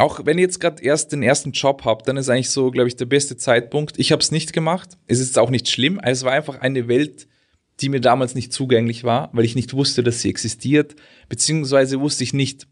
auch 0.00 0.24
wenn 0.24 0.38
ihr 0.38 0.44
jetzt 0.44 0.60
gerade 0.60 0.82
erst 0.82 1.12
den 1.12 1.22
ersten 1.22 1.52
Job 1.52 1.82
habt, 1.84 2.08
dann 2.08 2.16
ist 2.16 2.30
eigentlich 2.30 2.50
so, 2.50 2.70
glaube 2.70 2.88
ich, 2.88 2.96
der 2.96 3.04
beste 3.04 3.36
Zeitpunkt. 3.36 3.98
Ich 3.98 4.12
habe 4.12 4.22
es 4.22 4.30
nicht 4.30 4.52
gemacht. 4.52 4.96
Es 5.06 5.20
ist 5.20 5.38
auch 5.38 5.50
nicht 5.50 5.68
schlimm. 5.68 6.00
Es 6.02 6.24
war 6.24 6.32
einfach 6.32 6.60
eine 6.60 6.88
Welt, 6.88 7.28
die 7.80 7.88
mir 7.88 8.00
damals 8.00 8.34
nicht 8.34 8.52
zugänglich 8.52 9.04
war, 9.04 9.30
weil 9.32 9.44
ich 9.44 9.54
nicht 9.54 9.72
wusste, 9.74 10.02
dass 10.02 10.20
sie 10.20 10.30
existiert, 10.30 10.96
beziehungsweise 11.28 12.00
wusste 12.00 12.24
ich 12.24 12.32
nicht, 12.32 12.66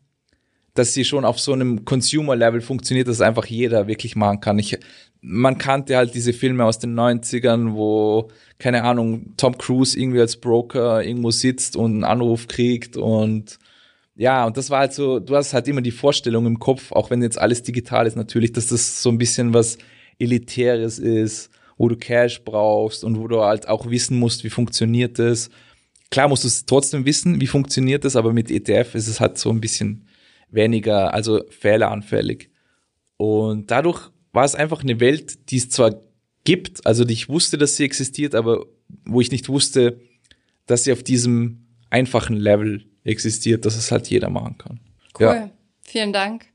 dass 0.75 0.95
sie 0.95 1.05
schon 1.05 1.25
auf 1.25 1.41
so 1.41 1.53
einem 1.53 1.85
Consumer-Level 1.85 2.61
funktioniert, 2.61 3.09
dass 3.09 3.21
einfach 3.21 3.47
jeder 3.47 3.89
wirklich 3.89 4.15
machen 4.15 4.41
kann. 4.41 4.59
Ich, 4.59 4.79
man 5.21 5.59
kannte 5.59 5.97
halt 5.97 6.15
diese 6.15 6.33
Filme 6.33 6.65
aus 6.65 6.79
den 6.79 6.95
90ern, 6.95 7.75
wo, 7.75 8.31
keine 8.59 8.85
Ahnung, 8.85 9.35
Tom 9.37 9.59
Cruise 9.59 9.99
irgendwie 9.99 10.21
als 10.21 10.37
Broker 10.37 11.03
irgendwo 11.03 11.31
sitzt 11.31 11.77
und 11.77 11.93
einen 11.93 12.05
Anruf 12.05 12.47
kriegt 12.47 12.97
und 12.97 13.59
ja, 14.15 14.47
und 14.47 14.57
das 14.57 14.69
war 14.69 14.81
halt 14.81 14.93
so, 14.93 15.21
du 15.21 15.37
hast 15.37 15.55
halt 15.55 15.69
immer 15.69 15.81
die 15.81 15.93
Vorstellung 15.93 16.45
im 16.47 16.59
Kopf, 16.59 16.91
auch 16.91 17.09
wenn 17.11 17.23
jetzt 17.23 17.38
alles 17.38 17.62
digital 17.62 18.05
ist 18.05 18.17
natürlich, 18.17 18.53
dass 18.53 18.67
das 18.67 19.00
so 19.00 19.11
ein 19.11 19.19
bisschen 19.19 19.55
was 19.55 19.79
Elitäres 20.19 20.99
ist, 20.99 21.50
wo 21.78 21.88
du 21.88 21.97
Cash 21.97 22.44
brauchst 22.44 23.04
und 23.04 23.18
wo 23.18 23.28
du 23.28 23.40
halt 23.40 23.68
auch 23.68 23.88
wissen 23.88 24.18
musst, 24.18 24.44
wie 24.44 24.50
funktioniert 24.50 25.18
das. 25.18 25.49
Klar 26.11 26.28
musst 26.28 26.44
du 26.44 26.49
es 26.49 26.66
trotzdem 26.66 27.06
wissen, 27.06 27.40
wie 27.40 27.47
funktioniert 27.47 28.04
das, 28.04 28.16
aber 28.16 28.32
mit 28.32 28.50
ETF 28.50 28.94
ist 28.94 29.08
es 29.08 29.20
halt 29.20 29.38
so 29.38 29.50
ein 29.50 29.61
bisschen 29.61 30.06
weniger, 30.50 31.14
also 31.14 31.42
fehleranfällig. 31.49 32.50
Und 33.16 33.70
dadurch 33.70 34.11
war 34.32 34.44
es 34.44 34.54
einfach 34.54 34.82
eine 34.82 35.00
Welt, 35.00 35.50
die 35.50 35.56
es 35.56 35.70
zwar 35.70 36.00
gibt, 36.44 36.87
also 36.87 37.06
ich 37.06 37.28
wusste, 37.28 37.58
dass 37.58 37.76
sie 37.76 37.85
existiert, 37.85 38.35
aber 38.35 38.66
wo 39.04 39.20
ich 39.20 39.30
nicht 39.30 39.49
wusste, 39.49 40.00
dass 40.66 40.85
sie 40.85 40.92
auf 40.92 41.02
diesem 41.02 41.66
einfachen 41.90 42.37
Level 42.37 42.87
existiert, 43.04 43.64
dass 43.64 43.76
es 43.76 43.90
halt 43.92 44.08
jeder 44.08 44.30
machen 44.30 44.56
kann. 44.58 44.80
Cool. 45.18 45.26
Ja. 45.26 45.50
Vielen 45.82 46.12
Dank. 46.12 46.47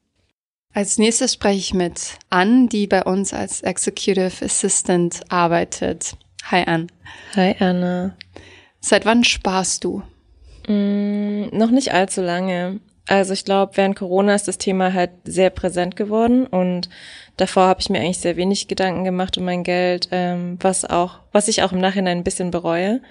Als 0.75 0.97
nächstes 0.97 1.33
spreche 1.33 1.59
ich 1.59 1.73
mit 1.73 2.17
Ann, 2.31 2.67
die 2.67 2.87
bei 2.87 3.03
uns 3.03 3.31
als 3.33 3.61
Executive 3.61 4.43
Assistant 4.43 5.21
arbeitet. 5.29 6.15
Hi 6.45 6.63
Ann. 6.65 6.87
Hi 7.35 7.55
Anna. 7.59 8.15
Seit 8.79 9.05
wann 9.05 9.23
sparst 9.23 9.83
du? 9.83 10.01
Mm, 10.67 11.55
noch 11.55 11.69
nicht 11.69 11.93
allzu 11.93 12.21
lange. 12.21 12.79
Also 13.07 13.33
ich 13.33 13.45
glaube, 13.45 13.77
während 13.77 13.95
Corona 13.95 14.33
ist 14.33 14.47
das 14.47 14.57
Thema 14.57 14.93
halt 14.93 15.11
sehr 15.25 15.51
präsent 15.51 15.95
geworden 15.95 16.47
und 16.47 16.89
davor 17.37 17.67
habe 17.67 17.81
ich 17.81 17.89
mir 17.89 17.99
eigentlich 17.99 18.19
sehr 18.19 18.37
wenig 18.37 18.67
Gedanken 18.67 19.03
gemacht 19.03 19.37
um 19.37 19.43
mein 19.43 19.63
Geld, 19.63 20.07
ähm, 20.11 20.57
was 20.61 20.85
auch, 20.85 21.19
was 21.31 21.49
ich 21.49 21.61
auch 21.61 21.71
im 21.71 21.81
Nachhinein 21.81 22.19
ein 22.19 22.23
bisschen 22.23 22.49
bereue 22.49 23.01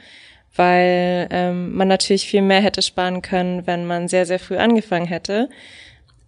weil 0.54 1.28
ähm, 1.30 1.74
man 1.74 1.88
natürlich 1.88 2.26
viel 2.26 2.42
mehr 2.42 2.60
hätte 2.60 2.82
sparen 2.82 3.22
können, 3.22 3.66
wenn 3.66 3.86
man 3.86 4.08
sehr, 4.08 4.26
sehr 4.26 4.38
früh 4.38 4.56
angefangen 4.56 5.06
hätte. 5.06 5.48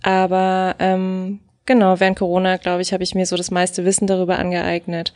Aber 0.04 0.76
ähm, 0.80 1.40
genau, 1.64 1.98
während 1.98 2.18
Corona, 2.18 2.58
glaube 2.58 2.82
ich, 2.82 2.92
habe 2.92 3.02
ich 3.02 3.14
mir 3.14 3.24
so 3.24 3.36
das 3.36 3.50
meiste 3.50 3.86
Wissen 3.86 4.06
darüber 4.06 4.38
angeeignet 4.38 5.14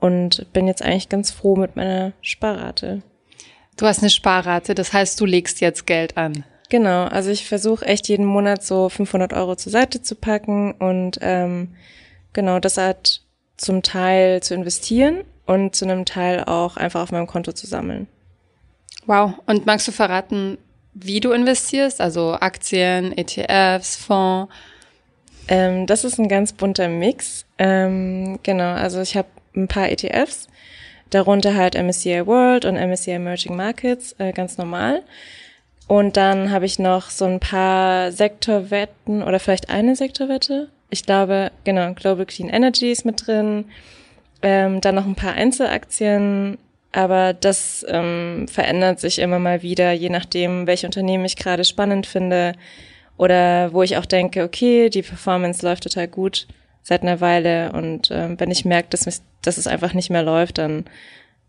und 0.00 0.52
bin 0.52 0.68
jetzt 0.68 0.82
eigentlich 0.82 1.08
ganz 1.08 1.30
froh 1.30 1.56
mit 1.56 1.76
meiner 1.76 2.12
Sparrate. 2.20 3.02
Du 3.78 3.86
hast 3.86 4.00
eine 4.00 4.10
Sparrate, 4.10 4.74
das 4.74 4.92
heißt, 4.92 5.18
du 5.18 5.24
legst 5.24 5.62
jetzt 5.62 5.86
Geld 5.86 6.18
an. 6.18 6.44
Genau, 6.68 7.04
also 7.04 7.30
ich 7.30 7.48
versuche 7.48 7.86
echt 7.86 8.06
jeden 8.08 8.26
Monat 8.26 8.62
so 8.62 8.90
500 8.90 9.32
Euro 9.32 9.56
zur 9.56 9.72
Seite 9.72 10.02
zu 10.02 10.14
packen 10.14 10.72
und 10.72 11.18
ähm, 11.22 11.74
genau, 12.34 12.58
das 12.58 12.76
hat 12.76 13.22
zum 13.56 13.82
Teil 13.82 14.42
zu 14.42 14.54
investieren 14.54 15.24
und 15.46 15.74
zu 15.74 15.86
einem 15.86 16.04
Teil 16.04 16.44
auch 16.44 16.76
einfach 16.76 17.00
auf 17.00 17.12
meinem 17.12 17.26
Konto 17.26 17.52
zu 17.52 17.66
sammeln. 17.66 18.08
Wow. 19.06 19.32
Und 19.46 19.64
magst 19.64 19.88
du 19.88 19.92
verraten, 19.92 20.58
wie 20.94 21.20
du 21.20 21.32
investierst? 21.32 22.00
Also 22.00 22.34
Aktien, 22.34 23.16
ETFs, 23.16 23.96
Fonds? 23.96 24.52
Ähm, 25.48 25.86
das 25.86 26.04
ist 26.04 26.18
ein 26.18 26.28
ganz 26.28 26.52
bunter 26.52 26.88
Mix. 26.88 27.46
Ähm, 27.58 28.38
genau, 28.42 28.72
also 28.74 29.00
ich 29.00 29.16
habe 29.16 29.28
ein 29.56 29.68
paar 29.68 29.90
ETFs, 29.90 30.48
darunter 31.10 31.54
halt 31.54 31.74
MSCI 31.74 32.26
World 32.26 32.64
und 32.64 32.76
MSCI 32.76 33.12
Emerging 33.12 33.56
Markets, 33.56 34.14
äh, 34.18 34.32
ganz 34.32 34.58
normal. 34.58 35.02
Und 35.86 36.18
dann 36.18 36.50
habe 36.50 36.66
ich 36.66 36.78
noch 36.78 37.08
so 37.08 37.24
ein 37.24 37.40
paar 37.40 38.12
Sektorwetten 38.12 39.22
oder 39.22 39.40
vielleicht 39.40 39.70
eine 39.70 39.96
Sektorwette. 39.96 40.68
Ich 40.90 41.04
glaube, 41.04 41.50
genau, 41.64 41.94
Global 41.94 42.26
Clean 42.26 42.50
Energy 42.50 42.92
ist 42.92 43.06
mit 43.06 43.26
drin. 43.26 43.64
Ähm, 44.42 44.82
dann 44.82 44.94
noch 44.94 45.06
ein 45.06 45.14
paar 45.14 45.32
Einzelaktien, 45.32 46.58
aber 46.92 47.32
das 47.34 47.84
ähm, 47.88 48.46
verändert 48.48 49.00
sich 49.00 49.18
immer 49.18 49.38
mal 49.38 49.62
wieder, 49.62 49.92
je 49.92 50.08
nachdem, 50.08 50.66
welche 50.66 50.86
Unternehmen 50.86 51.24
ich 51.24 51.36
gerade 51.36 51.64
spannend 51.64 52.06
finde 52.06 52.54
oder 53.16 53.72
wo 53.72 53.82
ich 53.82 53.96
auch 53.96 54.06
denke, 54.06 54.42
okay, 54.44 54.88
die 54.88 55.02
Performance 55.02 55.64
läuft 55.66 55.82
total 55.84 56.08
gut 56.08 56.46
seit 56.82 57.02
einer 57.02 57.20
Weile 57.20 57.72
und 57.72 58.10
ähm, 58.10 58.40
wenn 58.40 58.50
ich 58.50 58.64
merke, 58.64 58.88
dass, 58.90 59.22
dass 59.42 59.58
es 59.58 59.66
einfach 59.66 59.92
nicht 59.92 60.08
mehr 60.08 60.22
läuft, 60.22 60.58
dann 60.58 60.86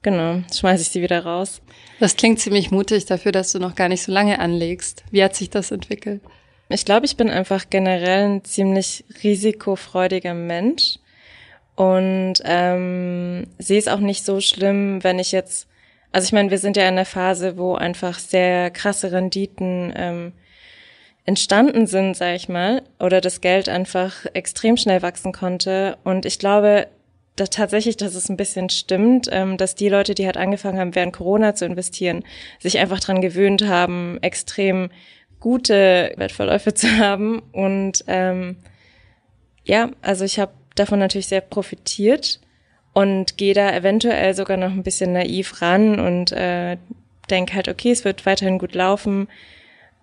genau, 0.01 0.41
schmeiße 0.53 0.81
ich 0.81 0.89
sie 0.89 1.01
wieder 1.01 1.23
raus. 1.23 1.61
Das 1.99 2.17
klingt 2.17 2.39
ziemlich 2.39 2.71
mutig 2.71 3.05
dafür, 3.05 3.31
dass 3.31 3.51
du 3.51 3.59
noch 3.59 3.75
gar 3.75 3.87
nicht 3.87 4.03
so 4.03 4.11
lange 4.11 4.39
anlegst. 4.39 5.03
Wie 5.11 5.23
hat 5.23 5.35
sich 5.35 5.49
das 5.49 5.71
entwickelt? 5.71 6.21
Ich 6.67 6.85
glaube, 6.85 7.05
ich 7.05 7.17
bin 7.17 7.29
einfach 7.29 7.65
generell 7.69 8.25
ein 8.25 8.43
ziemlich 8.43 9.03
risikofreudiger 9.23 10.33
Mensch 10.33 10.99
und 11.79 12.33
ähm, 12.43 13.47
sehe 13.57 13.79
es 13.79 13.87
auch 13.87 14.01
nicht 14.01 14.25
so 14.25 14.41
schlimm, 14.41 15.01
wenn 15.01 15.17
ich 15.17 15.31
jetzt, 15.31 15.65
also 16.11 16.25
ich 16.25 16.33
meine, 16.33 16.51
wir 16.51 16.57
sind 16.57 16.75
ja 16.75 16.83
in 16.83 16.89
einer 16.89 17.05
Phase, 17.05 17.57
wo 17.57 17.75
einfach 17.75 18.19
sehr 18.19 18.69
krasse 18.69 19.13
Renditen 19.13 19.93
ähm, 19.95 20.33
entstanden 21.23 21.87
sind, 21.87 22.17
sage 22.17 22.35
ich 22.35 22.49
mal, 22.49 22.81
oder 22.99 23.21
das 23.21 23.39
Geld 23.39 23.69
einfach 23.69 24.25
extrem 24.33 24.75
schnell 24.75 25.01
wachsen 25.01 25.31
konnte. 25.31 25.97
Und 26.03 26.25
ich 26.25 26.37
glaube 26.37 26.87
da 27.37 27.45
tatsächlich, 27.45 27.95
dass 27.95 28.13
es 28.13 28.27
ein 28.27 28.35
bisschen 28.35 28.69
stimmt, 28.69 29.29
ähm, 29.31 29.55
dass 29.55 29.73
die 29.73 29.87
Leute, 29.87 30.15
die 30.15 30.25
halt 30.25 30.35
angefangen 30.35 30.79
haben, 30.79 30.95
während 30.95 31.13
Corona 31.13 31.55
zu 31.55 31.65
investieren, 31.65 32.25
sich 32.59 32.77
einfach 32.79 32.99
dran 32.99 33.21
gewöhnt 33.21 33.65
haben, 33.65 34.17
extrem 34.21 34.89
gute 35.39 36.11
Wertverläufe 36.17 36.73
zu 36.73 36.97
haben. 36.97 37.41
Und 37.53 38.03
ähm, 38.07 38.57
ja, 39.63 39.91
also 40.01 40.25
ich 40.25 40.39
habe 40.39 40.51
davon 40.79 40.99
natürlich 40.99 41.27
sehr 41.27 41.41
profitiert 41.41 42.39
und 42.93 43.37
gehe 43.37 43.53
da 43.53 43.71
eventuell 43.73 44.33
sogar 44.33 44.57
noch 44.57 44.71
ein 44.71 44.83
bisschen 44.83 45.13
naiv 45.13 45.61
ran 45.61 45.99
und 45.99 46.31
äh, 46.31 46.77
denke 47.29 47.53
halt, 47.53 47.67
okay, 47.67 47.91
es 47.91 48.05
wird 48.05 48.25
weiterhin 48.25 48.57
gut 48.57 48.73
laufen, 48.73 49.27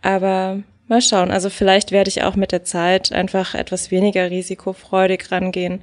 aber 0.03 0.63
mal 0.89 1.03
schauen. 1.03 1.31
Also 1.31 1.51
vielleicht 1.51 1.91
werde 1.91 2.09
ich 2.09 2.23
auch 2.23 2.37
mit 2.37 2.53
der 2.53 2.65
Zeit 2.65 3.13
einfach 3.13 3.55
etwas 3.55 3.91
weniger 3.91 4.31
risikofreudig 4.31 5.31
rangehen. 5.33 5.81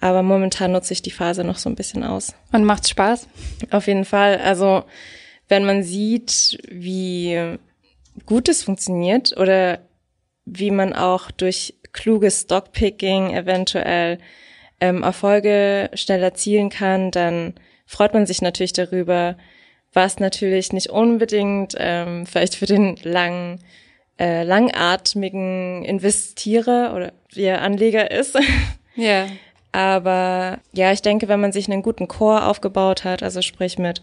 Aber 0.00 0.22
momentan 0.22 0.72
nutze 0.72 0.92
ich 0.92 1.02
die 1.02 1.10
Phase 1.10 1.44
noch 1.44 1.56
so 1.56 1.70
ein 1.70 1.76
bisschen 1.76 2.04
aus. 2.04 2.34
Und 2.52 2.64
macht 2.64 2.88
Spaß? 2.88 3.28
Auf 3.70 3.86
jeden 3.86 4.04
Fall. 4.04 4.38
Also 4.38 4.84
wenn 5.48 5.64
man 5.64 5.82
sieht, 5.82 6.58
wie 6.68 7.58
gut 8.26 8.48
es 8.48 8.62
funktioniert 8.62 9.36
oder 9.36 9.80
wie 10.44 10.70
man 10.70 10.92
auch 10.92 11.30
durch 11.30 11.74
kluges 11.94 12.42
Stockpicking 12.42 13.34
eventuell 13.34 14.18
ähm, 14.80 15.02
Erfolge 15.02 15.88
schnell 15.94 16.22
erzielen 16.22 16.68
kann, 16.68 17.10
dann 17.10 17.54
freut 17.86 18.12
man 18.12 18.26
sich 18.26 18.42
natürlich 18.42 18.74
darüber, 18.74 19.36
was 19.94 20.18
natürlich 20.18 20.72
nicht 20.72 20.90
unbedingt 20.90 21.74
ähm, 21.78 22.26
vielleicht 22.26 22.56
für 22.56 22.66
den 22.66 22.96
langen, 23.02 23.60
äh, 24.18 24.42
langatmigen 24.42 25.84
Investierer 25.84 26.92
oder 26.94 27.12
er 27.34 27.62
Anleger 27.62 28.10
ist. 28.10 28.38
Ja. 28.96 29.26
Aber 29.72 30.60
ja, 30.72 30.92
ich 30.92 31.02
denke, 31.02 31.26
wenn 31.26 31.40
man 31.40 31.50
sich 31.50 31.68
einen 31.68 31.82
guten 31.82 32.06
Core 32.06 32.46
aufgebaut 32.46 33.02
hat, 33.02 33.24
also 33.24 33.42
sprich 33.42 33.76
mit 33.76 34.02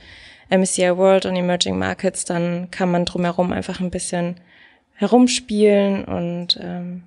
MSCI 0.49 0.97
World 0.97 1.25
und 1.25 1.37
Emerging 1.37 1.79
Markets, 1.79 2.25
dann 2.25 2.69
kann 2.71 2.91
man 2.91 3.05
drumherum 3.05 3.53
einfach 3.53 3.79
ein 3.79 3.89
bisschen 3.89 4.35
herumspielen 4.95 6.03
und 6.03 6.59
ähm, 6.61 7.03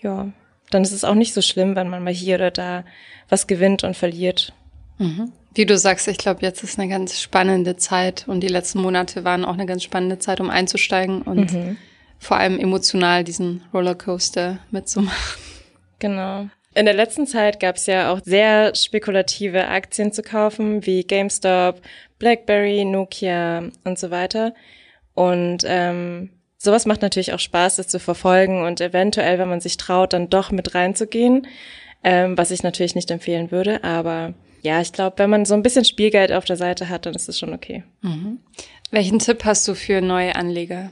ja, 0.00 0.28
dann 0.70 0.82
ist 0.82 0.92
es 0.92 1.04
auch 1.04 1.14
nicht 1.14 1.34
so 1.34 1.42
schlimm, 1.42 1.76
wenn 1.76 1.88
man 1.88 2.02
mal 2.02 2.12
hier 2.12 2.36
oder 2.36 2.50
da 2.50 2.84
was 3.28 3.46
gewinnt 3.46 3.84
und 3.84 3.96
verliert. 3.96 4.52
Mhm. 4.98 5.32
Wie 5.54 5.66
du 5.66 5.76
sagst, 5.76 6.06
ich 6.06 6.18
glaube, 6.18 6.42
jetzt 6.42 6.62
ist 6.62 6.78
eine 6.78 6.88
ganz 6.88 7.20
spannende 7.20 7.76
Zeit 7.76 8.24
und 8.28 8.40
die 8.40 8.48
letzten 8.48 8.80
Monate 8.80 9.24
waren 9.24 9.44
auch 9.44 9.54
eine 9.54 9.66
ganz 9.66 9.82
spannende 9.82 10.18
Zeit, 10.18 10.40
um 10.40 10.48
einzusteigen 10.48 11.22
und 11.22 11.52
mhm. 11.52 11.76
vor 12.18 12.36
allem 12.36 12.58
emotional 12.58 13.24
diesen 13.24 13.62
Rollercoaster 13.72 14.58
mitzumachen. 14.70 15.42
Genau. 15.98 16.48
In 16.74 16.84
der 16.84 16.94
letzten 16.94 17.26
Zeit 17.26 17.58
gab 17.58 17.76
es 17.76 17.86
ja 17.86 18.12
auch 18.12 18.20
sehr 18.24 18.74
spekulative 18.76 19.66
Aktien 19.66 20.12
zu 20.12 20.22
kaufen, 20.22 20.86
wie 20.86 21.02
GameStop, 21.02 21.80
BlackBerry, 22.20 22.84
Nokia 22.84 23.64
und 23.84 23.98
so 23.98 24.12
weiter. 24.12 24.54
Und 25.14 25.64
ähm, 25.66 26.30
sowas 26.62 26.86
macht 26.86 27.02
natürlich 27.02 27.32
auch 27.32 27.38
Spaß, 27.38 27.76
das 27.76 27.88
zu 27.88 27.98
verfolgen 27.98 28.62
und 28.62 28.80
eventuell, 28.80 29.38
wenn 29.38 29.48
man 29.48 29.60
sich 29.60 29.78
traut, 29.78 30.12
dann 30.12 30.28
doch 30.28 30.50
mit 30.50 30.74
reinzugehen, 30.74 31.46
ähm, 32.04 32.36
was 32.36 32.50
ich 32.50 32.62
natürlich 32.62 32.94
nicht 32.94 33.10
empfehlen 33.10 33.50
würde. 33.50 33.82
Aber 33.82 34.34
ja, 34.62 34.80
ich 34.80 34.92
glaube, 34.92 35.18
wenn 35.18 35.30
man 35.30 35.46
so 35.46 35.54
ein 35.54 35.62
bisschen 35.62 35.86
Spielgeld 35.86 36.32
auf 36.32 36.44
der 36.44 36.56
Seite 36.56 36.90
hat, 36.90 37.06
dann 37.06 37.14
ist 37.14 37.28
es 37.28 37.38
schon 37.38 37.54
okay. 37.54 37.82
Mhm. 38.02 38.40
Welchen 38.90 39.18
Tipp 39.18 39.44
hast 39.44 39.66
du 39.66 39.74
für 39.74 40.02
neue 40.02 40.36
Anleger? 40.36 40.90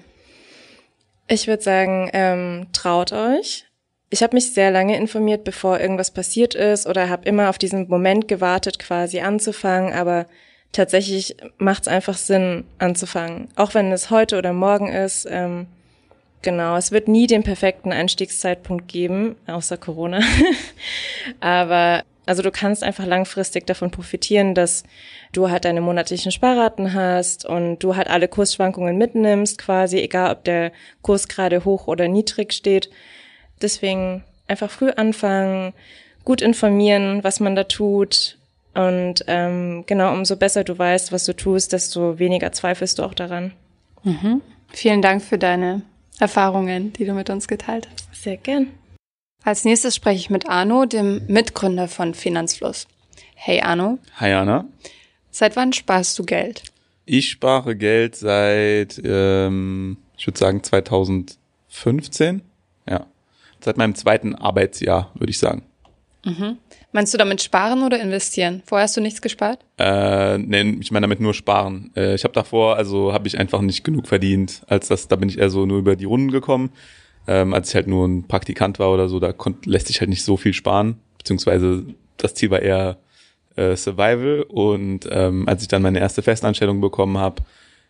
Ich 1.29 1.47
würde 1.47 1.63
sagen, 1.63 2.09
ähm, 2.15 2.69
traut 2.73 3.13
euch. 3.13 3.67
Ich 4.09 4.23
habe 4.23 4.37
mich 4.37 4.55
sehr 4.55 4.71
lange 4.71 4.97
informiert, 4.97 5.45
bevor 5.45 5.79
irgendwas 5.79 6.11
passiert 6.11 6.55
ist 6.55 6.87
oder 6.87 7.11
habe 7.11 7.29
immer 7.29 7.51
auf 7.51 7.59
diesen 7.59 7.89
Moment 7.89 8.27
gewartet, 8.27 8.79
quasi 8.79 9.21
anzufangen, 9.21 9.93
aber 9.93 10.27
tatsächlich 10.73 11.37
macht 11.59 11.83
es 11.83 11.89
einfach 11.89 12.17
Sinn, 12.17 12.65
anzufangen. 12.79 13.49
Auch 13.57 13.75
wenn 13.75 13.93
es 13.93 14.11
heute 14.11 14.39
oder 14.39 14.53
morgen 14.53 14.89
ist. 14.89 15.27
Ähm, 15.31 15.67
genau, 16.43 16.77
es 16.77 16.93
wird 16.93 17.09
nie 17.09 17.27
den 17.27 17.43
perfekten 17.43 17.93
Einstiegszeitpunkt 17.93 18.89
geben, 18.89 19.37
außer 19.47 19.77
Corona. 19.77 20.21
aber 21.41 22.05
also 22.29 22.43
du 22.43 22.51
kannst 22.51 22.85
einfach 22.85 23.07
langfristig 23.07 23.67
davon 23.67 23.91
profitieren, 23.91 24.55
dass 24.55 24.85
du 25.33 25.49
halt 25.51 25.65
deine 25.65 25.81
monatlichen 25.81 26.31
Sparraten 26.31 26.93
hast 26.93 27.47
und 27.47 27.79
du 27.79 27.97
halt 27.97 28.09
alle 28.09 28.29
Kursschwankungen 28.29 28.99
mitnimmst, 28.99 29.57
quasi, 29.57 29.99
egal 29.99 30.33
ob 30.33 30.45
der 30.45 30.73
Kurs 31.01 31.29
gerade 31.29 31.65
hoch 31.65 31.87
oder 31.87 32.07
niedrig 32.07 32.53
steht. 32.53 32.91
Deswegen 33.63 34.25
einfach 34.47 34.71
früh 34.71 34.91
anfangen, 34.91 35.73
gut 36.25 36.43
informieren, 36.43 37.25
was 37.25 37.41
man 37.41 37.57
da 37.57 37.65
tut. 37.65 38.38
Und 38.79 39.25
ähm, 39.27 39.85
genau, 39.87 40.13
umso 40.13 40.37
besser 40.37 40.63
du 40.63 40.79
weißt, 40.79 41.11
was 41.11 41.25
du 41.25 41.35
tust, 41.35 41.73
desto 41.73 42.19
weniger 42.19 42.53
zweifelst 42.53 42.99
du 42.99 43.03
auch 43.03 43.15
daran. 43.15 43.53
Mhm. 44.05 44.41
Vielen 44.69 45.03
Dank 45.03 45.23
für 45.23 45.39
deine 45.39 45.83
Erfahrungen, 46.21 46.93
die 46.93 47.05
du 47.05 47.13
mit 47.13 47.29
uns 47.31 47.49
geteilt 47.49 47.89
hast. 47.91 48.23
Sehr 48.23 48.37
gern. 48.37 48.69
Als 49.43 49.65
nächstes 49.65 49.97
spreche 49.97 50.19
ich 50.19 50.31
mit 50.31 50.49
Arno, 50.49 50.85
dem 50.85 51.23
Mitgründer 51.27 51.89
von 51.89 52.15
Finanzfluss. 52.15 52.87
Hey 53.35 53.61
Arno. 53.61 53.99
Hi 54.17 54.33
Anna. 54.33 54.65
Seit 55.31 55.57
wann 55.57 55.73
sparst 55.73 56.19
du 56.19 56.25
Geld? 56.25 56.63
Ich 57.05 57.31
spare 57.31 57.75
Geld 57.75 58.15
seit, 58.15 59.01
ähm, 59.05 59.97
ich 60.17 60.27
würde 60.27 60.39
sagen 60.39 60.63
2015. 60.63 62.43
Ja 62.89 63.07
seit 63.61 63.77
meinem 63.77 63.95
zweiten 63.95 64.35
Arbeitsjahr, 64.35 65.11
würde 65.15 65.31
ich 65.31 65.39
sagen. 65.39 65.63
Mhm. 66.29 66.59
Meinst 66.93 67.13
du 67.13 67.19
damit 67.19 67.43
sparen 67.43 67.83
oder 67.83 68.01
investieren? 68.01 68.63
Vorher 68.65 68.85
hast 68.85 68.97
du 68.97 69.01
nichts 69.01 69.23
gespart? 69.23 69.65
Äh, 69.79 70.39
nee, 70.39 70.79
ich 70.81 70.91
meine 70.91 71.05
damit 71.05 71.21
nur 71.21 71.35
sparen. 71.35 71.91
Äh, 71.97 72.15
ich 72.15 72.25
habe 72.25 72.35
davor, 72.35 72.77
also 72.77 73.13
habe 73.13 73.29
ich 73.29 73.39
einfach 73.39 73.61
nicht 73.61 73.85
genug 73.85 74.07
verdient, 74.07 74.63
als 74.67 74.89
das, 74.89 75.09
da 75.09 75.17
bin 75.17 75.29
ich 75.29 75.39
eher 75.39 75.51
so 75.51 75.67
nur 75.67 75.79
über 75.79 75.97
die 75.97 76.05
Runden 76.05 76.31
gekommen. 76.31 76.71
Ähm, 77.27 77.53
als 77.53 77.69
ich 77.69 77.75
halt 77.75 77.87
nur 77.87 78.07
ein 78.07 78.27
Praktikant 78.27 78.79
war 78.79 78.93
oder 78.93 79.09
so, 79.09 79.21
da 79.21 79.33
konnt, 79.33 79.67
lässt 79.67 79.89
sich 79.89 80.01
halt 80.01 80.09
nicht 80.09 80.25
so 80.25 80.37
viel 80.37 80.55
sparen, 80.55 80.99
beziehungsweise 81.19 81.85
das 82.17 82.35
Ziel 82.35 82.51
war 82.51 82.63
eher 82.63 82.99
äh, 83.57 83.77
Survival. 83.77 84.43
Und 84.49 85.09
ähm, 85.11 85.47
als 85.49 85.63
ich 85.63 85.69
dann 85.69 85.83
meine 85.83 86.01
erste 86.01 86.23
Festanstellung 86.23 86.81
bekommen 86.81 87.19
habe, 87.19 87.43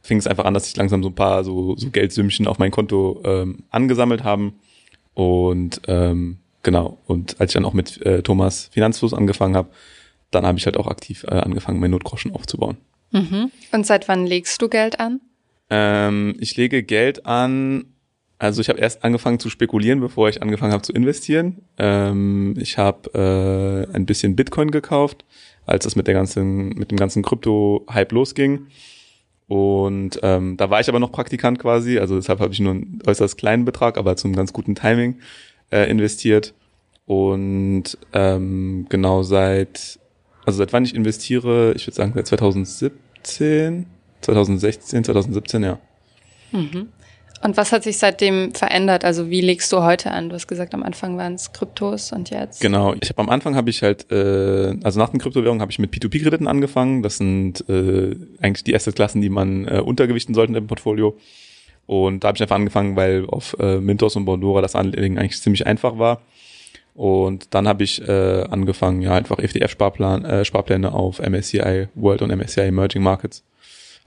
fing 0.03 0.19
es 0.19 0.27
einfach 0.27 0.45
an, 0.45 0.55
dass 0.55 0.69
ich 0.69 0.77
langsam 0.77 1.03
so 1.03 1.11
ein 1.11 1.15
paar 1.15 1.45
so, 1.45 1.77
so 1.77 1.91
Geldsümmchen 1.91 2.47
auf 2.47 2.59
mein 2.59 2.71
Konto 2.71 3.21
ähm, 3.25 3.65
angesammelt 3.71 4.25
haben 4.25 4.55
und 5.15 5.83
ähm, 5.89 6.39
genau, 6.63 6.99
und 7.07 7.41
als 7.41 7.51
ich 7.51 7.55
dann 7.55 7.65
auch 7.65 7.73
mit 7.73 8.01
äh, 8.05 8.23
Thomas 8.23 8.69
Finanzfluss 8.73 9.15
angefangen 9.15 9.57
habe, 9.57 9.71
dann 10.31 10.45
habe 10.45 10.59
ich 10.59 10.67
halt 10.67 10.77
auch 10.77 10.87
aktiv 10.87 11.25
äh, 11.25 11.35
angefangen, 11.35 11.81
mein 11.81 11.91
Notgroschen 11.91 12.33
aufzubauen. 12.33 12.77
Mhm. 13.13 13.51
Und 13.73 13.87
seit 13.87 14.09
wann 14.09 14.27
legst 14.27 14.61
du 14.61 14.69
Geld 14.69 15.01
an? 15.01 15.21
Ähm, 15.71 16.37
ich 16.39 16.57
lege 16.57 16.83
Geld 16.83 17.27
an 17.27 17.87
Also 18.39 18.61
ich 18.61 18.69
habe 18.69 18.79
erst 18.79 19.05
angefangen 19.05 19.41
zu 19.41 19.51
spekulieren, 19.51 20.01
bevor 20.01 20.29
ich 20.29 20.43
angefangen 20.43 20.73
habe 20.73 20.83
zu 20.83 20.93
investieren. 20.93 21.63
Ähm, 21.77 22.55
ich 22.59 22.79
habe 22.79 23.89
äh, 23.91 23.95
ein 23.95 24.07
bisschen 24.07 24.37
Bitcoin 24.37 24.71
gekauft, 24.71 25.25
als 25.67 25.87
es 25.87 25.97
mit 25.97 26.07
der 26.07 26.15
ganzen, 26.15 26.69
mit 26.71 26.91
dem 26.91 26.99
ganzen 26.99 27.23
Krypto-Hype 27.23 28.13
losging. 28.13 28.69
Und 29.49 30.21
ähm, 30.23 30.57
da 30.57 30.71
war 30.71 30.81
ich 30.81 30.89
aber 30.89 31.01
noch 31.01 31.11
Praktikant 31.11 31.59
quasi, 31.59 31.99
also 31.99 32.17
deshalb 32.17 32.39
habe 32.39 32.53
ich 32.53 32.61
nur 32.61 32.73
einen 32.73 33.01
äußerst 33.07 33.39
kleinen 33.39 33.65
Betrag, 33.65 33.97
aber 33.97 34.15
zum 34.17 34.37
ganz 34.37 34.53
guten 34.53 34.75
Timing 34.75 35.21
äh, 35.71 35.91
investiert. 35.91 36.55
Und 37.07 37.97
ähm, 38.13 38.87
genau 38.89 39.23
seit, 39.23 39.99
also 40.45 40.59
seit 40.59 40.73
wann 40.73 40.85
ich 40.85 40.95
investiere, 40.95 41.73
ich 41.75 41.87
würde 41.87 41.97
sagen 41.97 42.13
seit 42.15 42.27
2017, 42.27 43.87
2016, 44.21 45.05
2017, 45.05 45.63
ja. 45.63 45.79
Mhm. 46.53 46.89
Und 47.43 47.57
was 47.57 47.71
hat 47.71 47.85
sich 47.85 47.99
seitdem 47.99 48.53
verändert? 48.53 49.05
Also 49.05 49.31
wie 49.31 49.41
legst 49.41 49.73
du 49.73 49.83
heute 49.83 50.11
an? 50.11 50.29
Du 50.29 50.35
hast 50.35 50.49
gesagt, 50.49 50.75
am 50.75 50.83
Anfang 50.83 51.17
waren 51.17 51.35
es 51.35 51.53
Kryptos 51.53 52.11
und 52.13 52.31
jetzt? 52.31 52.61
Genau, 52.61 52.95
ich 53.01 53.11
habe 53.11 53.21
am 53.21 53.29
Anfang 53.29 53.55
habe 53.55 53.71
ich 53.71 53.83
halt, 53.83 54.11
äh, 54.11 54.75
also 54.83 54.99
nach 54.99 55.11
den 55.11 55.21
Kryptowährungen 55.21 55.61
habe 55.61 55.71
ich 55.71 55.79
mit 55.79 55.93
P2P-Krediten 55.93 56.49
angefangen. 56.49 57.03
Das 57.03 57.19
sind 57.19 57.65
äh, 57.69 58.17
eigentlich 58.41 58.65
die 58.65 58.75
Assetklassen, 58.75 59.23
die 59.23 59.29
man 59.29 59.69
äh, 59.69 59.81
untergewichten 59.81 60.35
sollte 60.35 60.57
im 60.57 60.67
Portfolio. 60.67 61.17
Und 61.89 62.23
da 62.23 62.29
habe 62.29 62.37
ich 62.37 62.43
einfach 62.43 62.55
angefangen, 62.55 62.95
weil 62.95 63.27
auf 63.27 63.57
äh, 63.59 63.81
Mintos 63.81 64.15
und 64.15 64.25
Bondora 64.25 64.61
das 64.61 64.77
Anlegen 64.77 65.19
eigentlich 65.19 65.41
ziemlich 65.41 65.67
einfach 65.67 65.99
war. 65.99 66.21
Und 66.95 67.55
dann 67.55 67.67
habe 67.67 67.83
ich 67.83 68.07
äh, 68.07 68.43
angefangen, 68.43 69.03
ja 69.03 69.15
einfach 69.15 69.39
FDF-Sparplan, 69.39 70.25
äh, 70.25 70.45
Sparpläne 70.45 70.93
auf 70.93 71.19
MSCI 71.19 71.89
World 71.97 72.23
und 72.23 72.31
MSCI 72.31 72.61
Emerging 72.61 73.03
Markets 73.03 73.43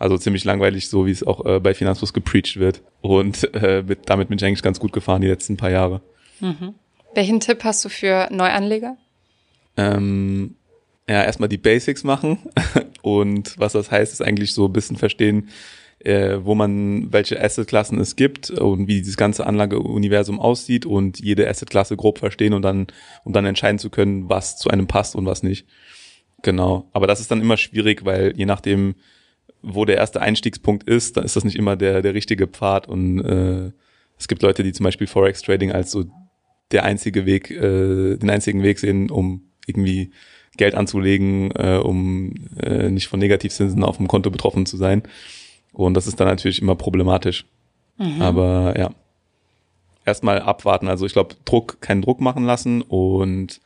also 0.02 0.18
ziemlich 0.18 0.44
langweilig, 0.46 0.90
so 0.90 1.06
wie 1.06 1.12
es 1.12 1.22
auch 1.22 1.46
äh, 1.46 1.60
bei 1.60 1.76
Finanzfluss 1.76 2.12
gepreacht 2.12 2.58
wird. 2.58 2.82
Und 3.02 3.54
äh, 3.54 3.84
mit, 3.88 4.10
damit 4.10 4.30
bin 4.30 4.40
ich 4.40 4.44
eigentlich 4.44 4.64
ganz 4.64 4.80
gut 4.80 4.94
gefahren 4.94 5.22
die 5.22 5.28
letzten 5.28 5.58
paar 5.58 5.70
Jahre. 5.70 6.02
Mhm. 6.40 6.74
Welchen 7.14 7.40
Tipp 7.40 7.64
hast 7.64 7.86
du 7.86 7.90
für 7.90 8.28
Neuanleger? 8.32 8.98
Ähm, 9.78 10.56
ja, 11.08 11.24
erstmal 11.24 11.50
die 11.50 11.60
Basics 11.60 12.04
machen. 12.04 12.40
Und 13.04 13.60
was 13.60 13.74
das 13.74 13.92
heißt, 13.92 14.12
ist 14.12 14.22
eigentlich 14.22 14.56
so 14.56 14.66
ein 14.66 14.74
bisschen 14.74 14.98
verstehen, 14.98 15.50
äh, 16.04 16.40
wo 16.44 16.56
man, 16.56 17.12
welche 17.14 17.42
Assetklassen 17.42 18.00
es 18.00 18.16
gibt 18.16 18.50
und 18.50 18.88
wie 18.88 19.00
dieses 19.00 19.18
ganze 19.18 19.46
Anlageuniversum 19.46 20.40
aussieht 20.40 20.86
und 20.86 21.20
jede 21.20 21.48
Assetklasse 21.48 21.96
grob 21.96 22.20
verstehen 22.20 22.54
und 22.54 22.64
dann, 22.64 22.88
um 23.24 23.34
dann 23.34 23.46
entscheiden 23.46 23.80
zu 23.80 23.90
können, 23.90 24.30
was 24.30 24.58
zu 24.58 24.70
einem 24.70 24.88
passt 24.88 25.16
und 25.16 25.26
was 25.26 25.44
nicht. 25.44 25.68
Genau. 26.42 26.90
Aber 26.94 27.08
das 27.08 27.20
ist 27.20 27.30
dann 27.30 27.42
immer 27.42 27.58
schwierig, 27.58 28.04
weil 28.04 28.34
je 28.36 28.46
nachdem, 28.46 28.96
wo 29.62 29.86
der 29.86 29.98
erste 29.98 30.22
Einstiegspunkt 30.22 30.88
ist, 30.88 31.18
dann 31.18 31.26
ist 31.26 31.36
das 31.36 31.44
nicht 31.44 31.58
immer 31.58 31.76
der, 31.76 32.02
der 32.02 32.14
richtige 32.14 32.48
Pfad. 32.48 32.88
Und 32.88 33.20
äh, 33.24 33.72
es 34.18 34.28
gibt 34.28 34.42
Leute, 34.42 34.64
die 34.64 34.74
zum 34.74 34.84
Beispiel 34.86 35.08
Forex 35.08 35.44
Trading 35.44 35.72
als 35.72 35.92
so 35.92 36.06
der 36.72 36.84
einzige 36.84 37.26
Weg, 37.26 37.52
äh, 37.52 38.18
den 38.18 38.30
einzigen 38.30 38.64
Weg 38.64 38.80
sehen, 38.80 39.12
um 39.12 39.44
irgendwie 39.68 40.12
Geld 40.58 40.74
anzulegen, 40.74 41.52
äh, 41.52 41.80
um 41.82 42.34
äh, 42.60 42.90
nicht 42.90 43.08
von 43.08 43.20
Negativzinsen 43.20 43.84
auf 43.84 43.98
dem 43.98 44.08
Konto 44.08 44.32
betroffen 44.32 44.66
zu 44.66 44.78
sein. 44.78 45.04
Und 45.74 45.94
das 45.96 46.08
ist 46.08 46.20
dann 46.20 46.28
natürlich 46.28 46.62
immer 46.62 46.76
problematisch. 46.76 47.46
Mhm. 47.98 48.22
Aber 48.22 48.74
ja, 48.78 48.90
erstmal 50.06 50.42
abwarten. 50.42 50.88
Also 50.88 51.06
ich 51.06 51.14
glaube, 51.14 51.36
Druck, 51.46 51.82
keinen 51.82 52.02
Druck 52.02 52.20
machen 52.22 52.46
lassen 52.46 52.82
und 52.82 53.62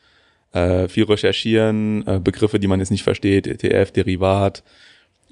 äh, 0.52 0.88
viel 0.88 1.04
recherchieren, 1.04 2.06
äh, 2.06 2.20
Begriffe, 2.22 2.58
die 2.58 2.68
man 2.68 2.80
jetzt 2.80 2.90
nicht 2.90 3.02
versteht, 3.02 3.46
ETF, 3.46 3.90
Derivat, 3.92 4.62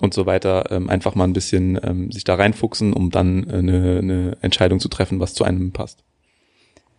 und 0.00 0.14
so 0.14 0.26
weiter, 0.26 0.70
ähm, 0.70 0.90
einfach 0.90 1.14
mal 1.14 1.24
ein 1.24 1.32
bisschen 1.32 1.78
ähm, 1.82 2.10
sich 2.10 2.24
da 2.24 2.34
reinfuchsen, 2.34 2.92
um 2.92 3.10
dann 3.10 3.48
äh, 3.48 3.52
eine, 3.54 3.98
eine 3.98 4.36
Entscheidung 4.40 4.80
zu 4.80 4.88
treffen, 4.88 5.20
was 5.20 5.34
zu 5.34 5.44
einem 5.44 5.72
passt. 5.72 6.00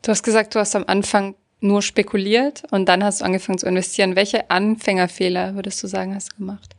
Du 0.02 0.12
hast 0.12 0.24
gesagt, 0.24 0.56
du 0.56 0.60
hast 0.60 0.76
am 0.76 0.86
Anfang 0.88 1.36
nur 1.60 1.82
spekuliert 1.82 2.64
und 2.72 2.88
dann 2.88 3.04
hast 3.04 3.22
du 3.22 3.26
angefangen 3.26 3.58
zu 3.58 3.66
investieren. 3.66 4.16
Welche 4.16 4.50
Anfängerfehler 4.50 5.56
würdest 5.56 5.82
du 5.84 5.88
sagen, 5.88 6.16
hast 6.16 6.32
du 6.34 6.38
gemacht? 6.38 6.75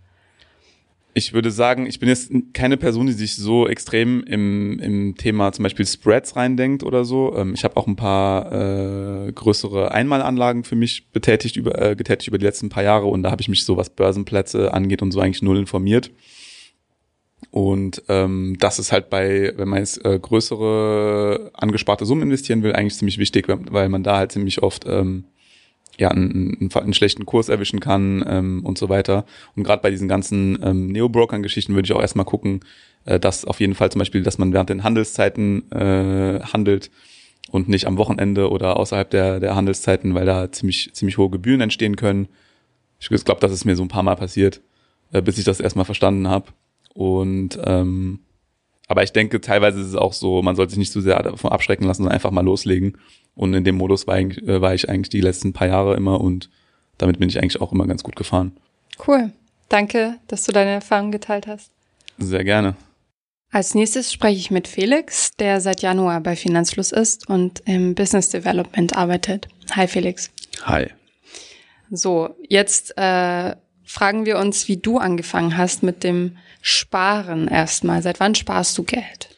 Ich 1.18 1.32
würde 1.32 1.50
sagen, 1.50 1.86
ich 1.86 1.98
bin 1.98 2.10
jetzt 2.10 2.30
keine 2.52 2.76
Person, 2.76 3.06
die 3.06 3.14
sich 3.14 3.36
so 3.36 3.66
extrem 3.66 4.22
im, 4.24 4.78
im 4.80 5.14
Thema 5.16 5.50
zum 5.50 5.62
Beispiel 5.62 5.86
Spreads 5.86 6.36
reindenkt 6.36 6.82
oder 6.82 7.06
so. 7.06 7.34
Ähm, 7.34 7.54
ich 7.54 7.64
habe 7.64 7.78
auch 7.78 7.86
ein 7.86 7.96
paar 7.96 8.52
äh, 8.52 9.32
größere 9.32 9.92
Einmalanlagen 9.92 10.62
für 10.62 10.76
mich 10.76 11.10
betätigt 11.12 11.56
über, 11.56 11.80
äh, 11.80 11.96
getätigt 11.96 12.28
über 12.28 12.36
die 12.36 12.44
letzten 12.44 12.68
paar 12.68 12.82
Jahre 12.82 13.06
und 13.06 13.22
da 13.22 13.30
habe 13.30 13.40
ich 13.40 13.48
mich 13.48 13.64
so, 13.64 13.78
was 13.78 13.88
Börsenplätze 13.88 14.74
angeht 14.74 15.00
und 15.00 15.10
so 15.10 15.20
eigentlich 15.20 15.40
null 15.40 15.56
informiert. 15.56 16.10
Und 17.50 18.02
ähm, 18.08 18.58
das 18.60 18.78
ist 18.78 18.92
halt 18.92 19.08
bei, 19.08 19.54
wenn 19.56 19.68
man 19.68 19.78
jetzt 19.78 20.04
äh, 20.04 20.18
größere 20.18 21.50
angesparte 21.54 22.04
Summen 22.04 22.24
investieren 22.24 22.62
will, 22.62 22.74
eigentlich 22.74 22.96
ziemlich 22.96 23.16
wichtig, 23.16 23.46
weil 23.48 23.88
man 23.88 24.02
da 24.02 24.18
halt 24.18 24.32
ziemlich 24.32 24.62
oft 24.62 24.84
ähm, 24.86 25.24
ja, 25.98 26.08
einen, 26.08 26.56
einen, 26.60 26.70
einen 26.72 26.94
schlechten 26.94 27.26
Kurs 27.26 27.48
erwischen 27.48 27.80
kann 27.80 28.24
ähm, 28.26 28.64
und 28.64 28.78
so 28.78 28.88
weiter. 28.88 29.24
Und 29.54 29.64
gerade 29.64 29.82
bei 29.82 29.90
diesen 29.90 30.08
ganzen 30.08 30.58
ähm, 30.62 30.88
Neo-Brokern-Geschichten 30.88 31.74
würde 31.74 31.86
ich 31.86 31.92
auch 31.92 32.00
erstmal 32.00 32.26
gucken, 32.26 32.60
äh, 33.04 33.18
dass 33.18 33.44
auf 33.44 33.60
jeden 33.60 33.74
Fall 33.74 33.90
zum 33.90 34.00
Beispiel, 34.00 34.22
dass 34.22 34.38
man 34.38 34.52
während 34.52 34.70
den 34.70 34.84
Handelszeiten 34.84 35.70
äh, 35.72 36.40
handelt 36.40 36.90
und 37.50 37.68
nicht 37.68 37.86
am 37.86 37.98
Wochenende 37.98 38.50
oder 38.50 38.76
außerhalb 38.76 39.08
der, 39.08 39.40
der 39.40 39.54
Handelszeiten, 39.54 40.14
weil 40.14 40.26
da 40.26 40.50
ziemlich, 40.52 40.90
ziemlich 40.92 41.16
hohe 41.16 41.30
Gebühren 41.30 41.60
entstehen 41.60 41.96
können. 41.96 42.28
Ich 42.98 43.08
glaube, 43.08 43.40
das 43.40 43.52
ist 43.52 43.64
mir 43.64 43.76
so 43.76 43.82
ein 43.82 43.88
paar 43.88 44.02
Mal 44.02 44.16
passiert, 44.16 44.60
äh, 45.12 45.22
bis 45.22 45.38
ich 45.38 45.44
das 45.44 45.60
erstmal 45.60 45.84
verstanden 45.84 46.28
habe. 46.28 46.46
Und 46.94 47.58
ähm, 47.64 48.20
aber 48.86 49.02
ich 49.02 49.12
denke, 49.12 49.40
teilweise 49.40 49.80
ist 49.80 49.88
es 49.88 49.94
auch 49.96 50.12
so, 50.12 50.42
man 50.42 50.56
sollte 50.56 50.70
sich 50.70 50.78
nicht 50.78 50.92
zu 50.92 51.00
sehr 51.00 51.22
davon 51.22 51.50
abschrecken 51.50 51.86
lassen, 51.86 52.02
sondern 52.02 52.14
einfach 52.14 52.30
mal 52.30 52.44
loslegen. 52.44 52.98
Und 53.34 53.52
in 53.54 53.64
dem 53.64 53.76
Modus 53.76 54.06
war, 54.06 54.18
ich, 54.18 54.42
äh, 54.42 54.60
war 54.60 54.74
ich 54.74 54.88
eigentlich 54.88 55.10
die 55.10 55.20
letzten 55.20 55.52
paar 55.52 55.68
Jahre 55.68 55.96
immer 55.96 56.20
und 56.20 56.50
damit 56.98 57.18
bin 57.18 57.28
ich 57.28 57.38
eigentlich 57.38 57.60
auch 57.60 57.72
immer 57.72 57.86
ganz 57.86 58.02
gut 58.02 58.16
gefahren. 58.16 58.56
Cool. 59.06 59.32
Danke, 59.68 60.18
dass 60.28 60.44
du 60.44 60.52
deine 60.52 60.70
Erfahrungen 60.70 61.12
geteilt 61.12 61.46
hast. 61.46 61.70
Sehr 62.18 62.44
gerne. 62.44 62.76
Als 63.50 63.74
nächstes 63.74 64.12
spreche 64.12 64.38
ich 64.38 64.50
mit 64.50 64.68
Felix, 64.68 65.32
der 65.36 65.60
seit 65.60 65.82
Januar 65.82 66.20
bei 66.20 66.36
Finanzfluss 66.36 66.92
ist 66.92 67.28
und 67.28 67.62
im 67.66 67.94
Business 67.94 68.28
Development 68.30 68.96
arbeitet. 68.96 69.48
Hi 69.72 69.86
Felix. 69.86 70.30
Hi. 70.64 70.88
So, 71.90 72.30
jetzt 72.48 72.94
äh, 72.96 73.54
fragen 73.86 74.26
wir 74.26 74.38
uns, 74.38 74.68
wie 74.68 74.76
du 74.76 74.98
angefangen 74.98 75.56
hast 75.56 75.82
mit 75.82 76.04
dem 76.04 76.36
Sparen 76.60 77.48
erstmal. 77.48 78.02
Seit 78.02 78.20
wann 78.20 78.34
sparst 78.34 78.76
du 78.76 78.82
Geld? 78.82 79.30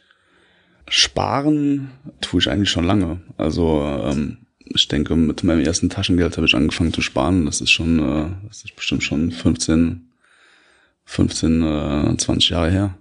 Sparen 0.88 1.90
tue 2.20 2.40
ich 2.40 2.50
eigentlich 2.50 2.70
schon 2.70 2.84
lange. 2.84 3.20
Also 3.36 3.82
ähm, 3.82 4.38
ich 4.64 4.88
denke, 4.88 5.14
mit 5.16 5.44
meinem 5.44 5.60
ersten 5.60 5.90
Taschengeld 5.90 6.36
habe 6.36 6.46
ich 6.46 6.54
angefangen 6.54 6.92
zu 6.92 7.02
sparen. 7.02 7.44
Das 7.44 7.60
ist 7.60 7.70
schon, 7.70 7.98
äh, 7.98 8.30
das 8.48 8.64
ist 8.64 8.74
bestimmt 8.74 9.02
schon 9.02 9.30
15, 9.30 10.08
15, 11.04 11.62
äh, 11.62 12.16
20 12.16 12.48
Jahre 12.48 12.70
her. 12.70 12.98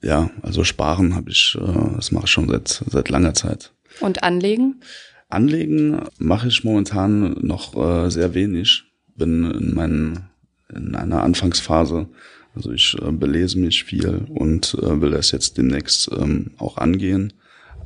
Ja, 0.00 0.30
also 0.42 0.64
sparen 0.64 1.14
habe 1.14 1.30
ich, 1.30 1.56
äh, 1.60 1.94
das 1.96 2.12
mache 2.12 2.24
ich 2.24 2.30
schon 2.30 2.48
seit 2.48 2.84
seit 2.88 3.08
langer 3.08 3.34
Zeit. 3.34 3.72
Und 4.00 4.22
anlegen? 4.22 4.80
Anlegen 5.28 6.02
mache 6.18 6.48
ich 6.48 6.62
momentan 6.62 7.36
noch 7.40 7.76
äh, 7.76 8.10
sehr 8.10 8.34
wenig. 8.34 8.84
Bin 9.16 9.50
in 9.50 9.74
meinen 9.74 10.28
in 10.74 10.94
einer 10.94 11.22
Anfangsphase 11.22 12.08
also 12.54 12.72
ich 12.72 12.96
äh, 13.00 13.10
belese 13.10 13.58
mich 13.58 13.84
viel 13.84 14.26
und 14.28 14.74
äh, 14.74 15.00
will 15.00 15.10
das 15.10 15.30
jetzt 15.30 15.56
demnächst 15.56 16.10
ähm, 16.12 16.52
auch 16.58 16.76
angehen. 16.76 17.32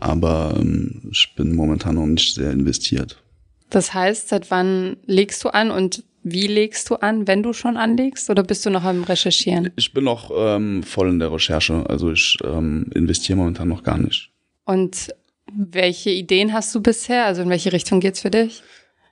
Aber 0.01 0.55
ähm, 0.59 1.09
ich 1.11 1.35
bin 1.37 1.55
momentan 1.55 1.95
noch 1.95 2.07
nicht 2.07 2.35
sehr 2.35 2.51
investiert. 2.51 3.23
Das 3.71 3.95
heißt, 3.95 4.29
seit 4.29 4.51
wann 4.51 4.97
legst 5.07 5.43
du 5.45 5.49
an 5.49 5.71
und 5.71 6.05
wie 6.23 6.49
legst 6.49 6.91
du 6.91 6.97
an, 6.97 7.29
wenn 7.29 7.43
du 7.43 7.53
schon 7.53 7.77
anlegst 7.77 8.29
oder 8.31 8.43
bist 8.43 8.67
du 8.67 8.71
noch 8.71 8.83
am 8.83 9.05
Recherchieren? 9.05 9.71
Ich 9.77 9.93
bin 9.93 10.05
noch 10.05 10.31
ähm, 10.37 10.83
voll 10.83 11.09
in 11.09 11.21
der 11.21 11.33
Recherche. 11.33 11.89
Also 11.89 12.11
ich 12.11 12.37
ähm, 12.45 12.91
investiere 12.95 13.39
momentan 13.39 13.69
noch 13.69 13.85
gar 13.85 13.99
nicht. 13.99 14.33
Und 14.65 15.15
welche 15.53 16.11
Ideen 16.11 16.53
hast 16.53 16.75
du 16.75 16.83
bisher? 16.83 17.27
Also 17.27 17.43
in 17.43 17.49
welche 17.49 17.73
Richtung 17.73 18.01
geht's 18.01 18.21
für 18.21 18.31
dich? 18.31 18.63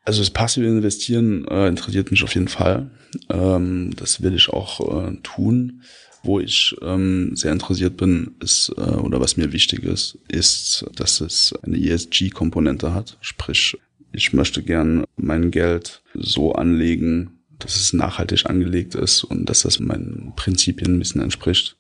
Also 0.05 0.21
das 0.21 0.31
passive 0.31 0.67
Investieren 0.67 1.47
äh, 1.49 1.67
interessiert 1.67 2.11
mich 2.11 2.23
auf 2.23 2.35
jeden 2.35 2.49
Fall. 2.49 2.91
Ähm, 3.31 3.91
das 3.97 4.23
will 4.23 4.35
ich 4.35 4.49
auch 4.51 5.07
äh, 5.09 5.17
tun. 5.23 5.83
Wo 6.23 6.41
ich 6.41 6.75
ähm, 6.81 7.37
sehr 7.37 7.53
interessiert 7.53 7.99
bin, 7.99 8.35
ist, 8.41 8.73
äh, 8.79 8.81
oder 8.81 9.21
was 9.21 9.37
mir 9.37 9.53
wichtig 9.53 9.83
ist, 9.83 10.17
ist, 10.29 10.87
dass 10.95 11.21
es 11.21 11.55
eine 11.63 11.77
ESG-Komponente 11.77 12.95
hat. 12.95 13.19
Sprich, 13.21 13.77
ich 14.11 14.33
möchte 14.33 14.63
gern 14.63 15.05
mein 15.17 15.51
Geld 15.51 16.03
so 16.15 16.53
anlegen, 16.55 17.41
dass 17.59 17.77
es 17.77 17.93
nachhaltig 17.93 18.47
angelegt 18.47 18.95
ist 18.95 19.25
und 19.25 19.51
dass 19.51 19.63
das 19.63 19.81
meinen 19.81 20.33
Prinzipien 20.35 20.95
ein 20.95 20.99
bisschen 20.99 21.21
entspricht. 21.21 21.77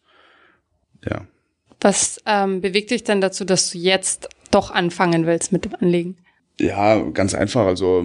Ja. 1.08 1.26
Was 1.80 2.20
ähm, 2.26 2.60
bewegt 2.60 2.90
dich 2.90 3.04
denn 3.04 3.22
dazu, 3.22 3.44
dass 3.44 3.70
du 3.70 3.78
jetzt 3.78 4.28
doch 4.50 4.70
anfangen 4.70 5.26
willst 5.26 5.52
mit 5.52 5.64
dem 5.64 5.74
Anlegen? 5.74 6.16
Ja, 6.60 7.00
ganz 7.10 7.34
einfach. 7.34 7.66
Also 7.66 8.04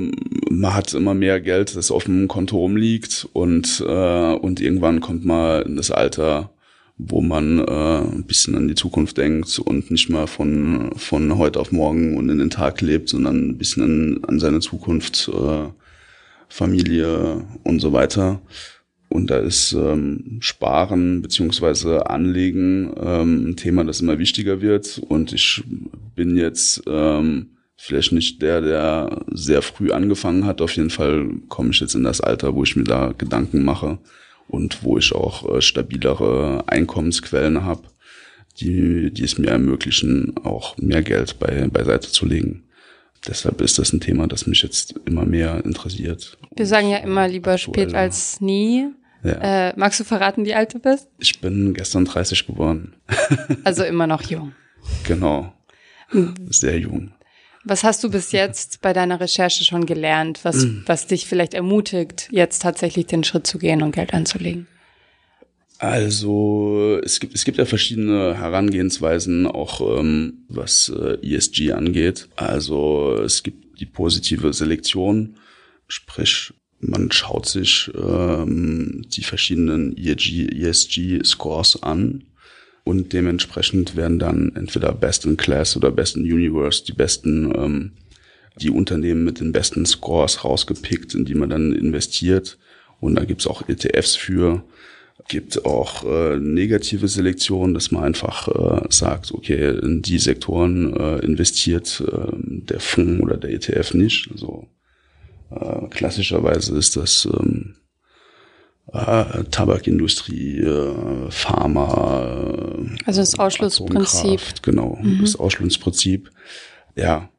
man 0.49 0.73
hat 0.73 0.93
immer 0.93 1.13
mehr 1.13 1.39
Geld, 1.39 1.75
das 1.75 1.91
auf 1.91 2.05
dem 2.05 2.27
Konto 2.27 2.57
rumliegt 2.57 3.27
und, 3.33 3.83
äh, 3.87 4.33
und 4.33 4.59
irgendwann 4.59 5.01
kommt 5.01 5.23
mal 5.23 5.61
in 5.61 5.75
das 5.75 5.91
Alter, 5.91 6.51
wo 6.97 7.21
man 7.21 7.59
äh, 7.59 7.99
ein 7.99 8.25
bisschen 8.25 8.55
an 8.55 8.67
die 8.67 8.75
Zukunft 8.75 9.17
denkt 9.17 9.59
und 9.59 9.91
nicht 9.91 10.09
mal 10.09 10.27
von, 10.27 10.91
von 10.97 11.37
heute 11.37 11.59
auf 11.59 11.71
morgen 11.71 12.17
und 12.17 12.29
in 12.29 12.39
den 12.39 12.49
Tag 12.49 12.81
lebt, 12.81 13.09
sondern 13.09 13.49
ein 13.49 13.57
bisschen 13.57 13.83
an, 13.83 14.23
an 14.27 14.39
seine 14.39 14.59
Zukunft, 14.61 15.29
äh, 15.33 15.69
Familie 16.49 17.45
und 17.63 17.79
so 17.79 17.93
weiter. 17.93 18.41
Und 19.09 19.29
da 19.29 19.37
ist 19.37 19.73
ähm, 19.73 20.37
Sparen 20.39 21.21
beziehungsweise 21.21 22.09
Anlegen 22.09 22.93
ähm, 22.99 23.49
ein 23.49 23.55
Thema, 23.55 23.83
das 23.83 24.01
immer 24.01 24.19
wichtiger 24.19 24.61
wird. 24.61 24.99
Und 25.07 25.33
ich 25.33 25.63
bin 26.15 26.35
jetzt 26.35 26.83
ähm, 26.87 27.51
vielleicht 27.79 28.11
nicht 28.11 28.41
der, 28.41 28.61
der 28.61 29.21
sehr 29.31 29.61
früh 29.61 29.91
angefangen 29.91 30.45
hat. 30.45 30.61
Auf 30.61 30.75
jeden 30.75 30.89
Fall 30.89 31.29
komme 31.47 31.71
ich 31.71 31.79
jetzt 31.79 31.95
in 31.95 32.03
das 32.03 32.19
Alter, 32.19 32.53
wo 32.53 32.63
ich 32.63 32.75
mir 32.75 32.83
da 32.83 33.13
Gedanken 33.17 33.63
mache 33.63 33.99
und 34.49 34.83
wo 34.83 34.97
ich 34.97 35.15
auch 35.15 35.55
äh, 35.55 35.61
stabilere 35.61 36.65
Einkommensquellen 36.67 37.63
habe, 37.63 37.83
die, 38.59 39.11
die 39.11 39.23
es 39.23 39.37
mir 39.37 39.51
ermöglichen, 39.51 40.35
auch 40.43 40.77
mehr 40.77 41.01
Geld 41.01 41.39
bei, 41.39 41.67
beiseite 41.69 42.11
zu 42.11 42.25
legen. 42.25 42.65
Deshalb 43.27 43.61
ist 43.61 43.79
das 43.79 43.93
ein 43.93 44.01
Thema, 44.01 44.27
das 44.27 44.45
mich 44.45 44.61
jetzt 44.61 44.95
immer 45.05 45.25
mehr 45.25 45.63
interessiert. 45.63 46.37
Wir 46.55 46.65
sagen 46.65 46.89
ja 46.89 46.97
immer 46.97 47.27
lieber 47.27 47.57
spät 47.57 47.93
als 47.93 48.41
nie. 48.41 48.87
Ja. 49.23 49.69
Äh, 49.69 49.73
magst 49.77 49.99
du 49.99 50.03
verraten, 50.03 50.45
wie 50.45 50.53
alt 50.53 50.73
du 50.73 50.79
bist? 50.79 51.07
Ich 51.19 51.39
bin 51.39 51.73
gestern 51.73 52.05
30 52.05 52.45
geworden. 52.47 52.93
also 53.63 53.83
immer 53.83 54.05
noch 54.05 54.21
jung. 54.23 54.53
Genau. 55.03 55.53
Sehr 56.49 56.79
jung. 56.79 57.11
Was 57.69 57.83
hast 57.83 58.03
du 58.03 58.09
bis 58.09 58.31
jetzt 58.31 58.81
bei 58.81 58.93
deiner 58.93 59.19
Recherche 59.19 59.63
schon 59.63 59.85
gelernt, 59.85 60.39
was, 60.41 60.65
mhm. 60.65 60.81
was 60.87 61.05
dich 61.05 61.27
vielleicht 61.27 61.53
ermutigt, 61.53 62.27
jetzt 62.31 62.63
tatsächlich 62.63 63.05
den 63.05 63.23
Schritt 63.23 63.45
zu 63.45 63.59
gehen 63.59 63.83
und 63.83 63.91
Geld 63.91 64.11
anzulegen? 64.11 64.65
Also 65.77 66.99
es 67.03 67.19
gibt, 67.19 67.35
es 67.35 67.45
gibt 67.45 67.59
ja 67.59 67.65
verschiedene 67.65 68.35
Herangehensweisen, 68.35 69.45
auch 69.45 69.99
ähm, 69.99 70.45
was 70.49 70.89
äh, 70.89 71.19
ESG 71.21 71.73
angeht. 71.73 72.27
Also 72.35 73.15
es 73.23 73.43
gibt 73.43 73.79
die 73.79 73.85
positive 73.85 74.51
Selektion, 74.51 75.35
sprich 75.87 76.51
man 76.79 77.11
schaut 77.11 77.45
sich 77.45 77.91
ähm, 77.93 79.05
die 79.09 79.23
verschiedenen 79.23 79.95
ESG-Scores 79.95 81.83
an 81.83 82.23
und 82.83 83.13
dementsprechend 83.13 83.95
werden 83.95 84.19
dann 84.19 84.51
entweder 84.55 84.93
Best 84.93 85.25
in 85.25 85.37
Class 85.37 85.77
oder 85.77 85.91
Best 85.91 86.15
in 86.15 86.23
Universe 86.23 86.83
die 86.83 86.93
besten, 86.93 87.53
ähm, 87.55 87.91
die 88.59 88.69
Unternehmen 88.69 89.23
mit 89.23 89.39
den 89.39 89.51
besten 89.51 89.85
Scores 89.85 90.43
rausgepickt, 90.43 91.13
in 91.13 91.25
die 91.25 91.35
man 91.35 91.49
dann 91.49 91.71
investiert. 91.71 92.57
Und 92.99 93.15
da 93.15 93.25
gibt's 93.25 93.47
auch 93.47 93.67
ETFs 93.67 94.15
für. 94.15 94.63
Gibt 95.27 95.65
auch 95.65 96.05
äh, 96.05 96.37
negative 96.37 97.07
Selektion, 97.07 97.73
dass 97.73 97.91
man 97.91 98.03
einfach 98.03 98.47
äh, 98.47 98.87
sagt, 98.89 99.31
okay, 99.33 99.77
in 99.77 100.01
die 100.01 100.17
Sektoren 100.17 100.95
äh, 100.95 101.19
investiert 101.19 102.03
äh, 102.07 102.31
der 102.33 102.79
Fonds 102.79 103.21
oder 103.21 103.37
der 103.37 103.51
ETF 103.51 103.93
nicht. 103.93 104.29
Also 104.31 104.67
äh, 105.51 105.87
klassischerweise 105.89 106.75
ist 106.77 106.95
das 106.95 107.27
ähm, 107.31 107.75
äh, 108.93 109.43
Tabakindustrie, 109.51 110.59
äh, 110.59 111.31
Pharma. 111.31 112.77
Äh, 112.77 112.97
also 113.05 113.21
das 113.21 113.37
Ausschlussprinzip. 113.37 114.41
Genau, 114.61 114.97
mhm. 115.01 115.19
das 115.21 115.35
Ausschlussprinzip. 115.35 116.31
Ja, 116.95 117.29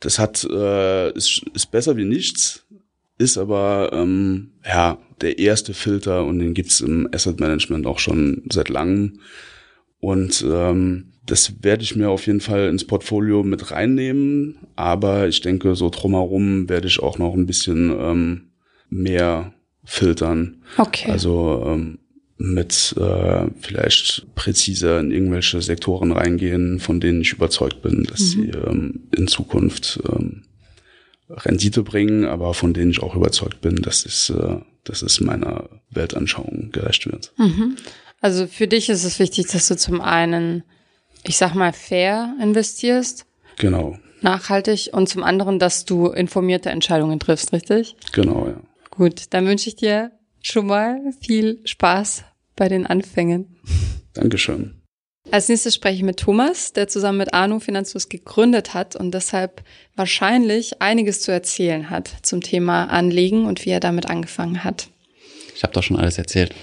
das 0.00 0.18
hat 0.18 0.44
äh, 0.44 1.12
ist, 1.12 1.42
ist 1.54 1.70
besser 1.70 1.96
wie 1.96 2.04
nichts, 2.04 2.66
ist 3.18 3.38
aber 3.38 3.90
ähm, 3.92 4.52
ja 4.64 4.98
der 5.20 5.38
erste 5.38 5.74
Filter 5.74 6.24
und 6.24 6.38
den 6.38 6.54
gibt's 6.54 6.80
im 6.80 7.08
Asset 7.12 7.40
Management 7.40 7.86
auch 7.86 7.98
schon 7.98 8.42
seit 8.50 8.68
langem. 8.68 9.20
Und 10.00 10.44
ähm, 10.46 11.12
das 11.26 11.62
werde 11.62 11.82
ich 11.82 11.96
mir 11.96 12.10
auf 12.10 12.26
jeden 12.26 12.40
Fall 12.40 12.68
ins 12.68 12.86
Portfolio 12.86 13.42
mit 13.42 13.70
reinnehmen. 13.70 14.58
Aber 14.76 15.28
ich 15.28 15.40
denke, 15.40 15.74
so 15.76 15.88
drumherum 15.88 16.68
werde 16.68 16.88
ich 16.88 17.00
auch 17.00 17.18
noch 17.18 17.34
ein 17.34 17.46
bisschen 17.46 17.90
ähm, 17.98 18.50
mehr 18.90 19.54
filtern. 19.84 20.62
Okay. 20.78 21.10
Also 21.10 21.62
ähm, 21.66 21.98
mit 22.36 22.94
äh, 22.98 23.46
vielleicht 23.60 24.26
präziser 24.34 25.00
in 25.00 25.12
irgendwelche 25.12 25.62
Sektoren 25.62 26.12
reingehen, 26.12 26.80
von 26.80 27.00
denen 27.00 27.20
ich 27.20 27.32
überzeugt 27.32 27.82
bin, 27.82 28.04
dass 28.04 28.20
mhm. 28.20 28.24
sie 28.26 28.48
ähm, 28.50 29.00
in 29.16 29.28
Zukunft 29.28 30.00
ähm, 30.08 30.42
Rendite 31.30 31.82
bringen, 31.82 32.24
aber 32.24 32.54
von 32.54 32.74
denen 32.74 32.90
ich 32.90 33.02
auch 33.02 33.14
überzeugt 33.14 33.60
bin, 33.60 33.76
dass 33.76 34.04
es, 34.04 34.30
äh, 34.30 34.56
dass 34.84 35.02
es 35.02 35.20
meiner 35.20 35.68
Weltanschauung 35.90 36.70
gerecht 36.72 37.06
wird. 37.06 37.32
Mhm. 37.36 37.76
Also 38.20 38.46
für 38.46 38.66
dich 38.66 38.88
ist 38.88 39.04
es 39.04 39.18
wichtig, 39.18 39.48
dass 39.48 39.68
du 39.68 39.76
zum 39.76 40.00
einen, 40.00 40.64
ich 41.24 41.36
sag 41.36 41.54
mal, 41.54 41.72
fair 41.72 42.34
investierst. 42.42 43.26
Genau. 43.58 43.98
Nachhaltig 44.22 44.90
und 44.92 45.08
zum 45.08 45.22
anderen, 45.22 45.58
dass 45.58 45.84
du 45.84 46.08
informierte 46.08 46.70
Entscheidungen 46.70 47.20
triffst, 47.20 47.52
richtig? 47.52 47.94
Genau, 48.12 48.48
ja. 48.48 48.56
Gut, 48.96 49.24
dann 49.30 49.46
wünsche 49.46 49.68
ich 49.68 49.76
dir 49.76 50.12
schon 50.40 50.66
mal 50.66 51.00
viel 51.20 51.60
Spaß 51.64 52.24
bei 52.56 52.68
den 52.68 52.86
Anfängen. 52.86 53.56
Dankeschön. 54.12 54.80
Als 55.30 55.48
nächstes 55.48 55.74
spreche 55.74 55.96
ich 55.96 56.02
mit 56.02 56.18
Thomas, 56.20 56.72
der 56.74 56.86
zusammen 56.86 57.18
mit 57.18 57.34
Arno 57.34 57.58
Finanzfluss 57.58 58.08
gegründet 58.08 58.74
hat 58.74 58.94
und 58.94 59.12
deshalb 59.12 59.64
wahrscheinlich 59.96 60.82
einiges 60.82 61.22
zu 61.22 61.32
erzählen 61.32 61.90
hat 61.90 62.10
zum 62.22 62.40
Thema 62.40 62.84
Anlegen 62.84 63.46
und 63.46 63.64
wie 63.64 63.70
er 63.70 63.80
damit 63.80 64.06
angefangen 64.06 64.62
hat. 64.62 64.88
Ich 65.56 65.62
habe 65.62 65.72
doch 65.72 65.82
schon 65.82 65.96
alles 65.96 66.18
erzählt. 66.18 66.54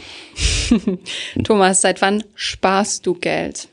Thomas, 1.43 1.81
seit 1.81 2.01
wann 2.01 2.23
sparst 2.35 3.05
du 3.05 3.15
Geld? 3.15 3.67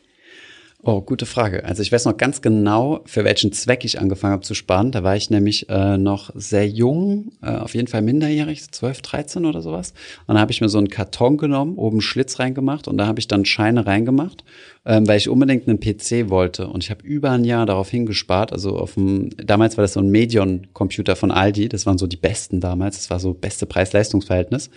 Oh, 0.91 1.03
gute 1.03 1.27
Frage. 1.27 1.67
Also 1.67 1.83
ich 1.83 1.93
weiß 1.93 2.07
noch 2.07 2.17
ganz 2.17 2.41
genau, 2.41 3.03
für 3.05 3.23
welchen 3.23 3.53
Zweck 3.53 3.85
ich 3.85 4.01
angefangen 4.01 4.33
habe 4.33 4.43
zu 4.43 4.55
sparen. 4.55 4.91
Da 4.91 5.05
war 5.05 5.17
ich 5.17 5.29
nämlich 5.29 5.69
äh, 5.69 5.99
noch 5.99 6.31
sehr 6.35 6.67
jung, 6.67 7.33
äh, 7.43 7.51
auf 7.51 7.75
jeden 7.75 7.89
Fall 7.89 8.01
minderjährig, 8.01 8.71
12, 8.71 9.03
13 9.03 9.45
oder 9.45 9.61
sowas. 9.61 9.91
Und 10.21 10.29
dann 10.29 10.41
habe 10.41 10.51
ich 10.51 10.63
mir 10.63 10.71
so 10.71 10.79
einen 10.79 10.89
Karton 10.89 11.37
genommen, 11.37 11.77
oben 11.77 12.01
Schlitz 12.01 12.39
reingemacht 12.39 12.89
und 12.89 12.97
da 12.97 13.07
habe 13.07 13.21
ich 13.21 13.29
dann 13.29 13.45
Scheine 13.45 13.85
reingemacht, 13.85 14.45
ähm, 14.87 15.07
weil 15.07 15.19
ich 15.19 15.29
unbedingt 15.29 15.69
einen 15.69 15.79
PC 15.79 16.31
wollte. 16.31 16.69
Und 16.69 16.85
ich 16.85 16.91
habe 16.91 17.05
über 17.05 17.33
ein 17.33 17.45
Jahr 17.45 17.67
darauf 17.67 17.91
hingespart. 17.91 18.55
Also 18.55 18.79
auf 18.79 18.95
dem, 18.95 19.29
damals 19.37 19.77
war 19.77 19.83
das 19.83 19.93
so 19.93 20.01
ein 20.01 20.09
Medion-Computer 20.09 21.17
von 21.17 21.31
Aldi. 21.31 21.69
Das 21.69 21.85
waren 21.85 21.99
so 21.99 22.07
die 22.07 22.17
besten 22.17 22.61
damals. 22.61 22.97
Das 22.97 23.11
war 23.11 23.21
so 23.21 23.35
beste 23.35 23.67
Preis-Leistungs-Verhältnis. 23.67 24.71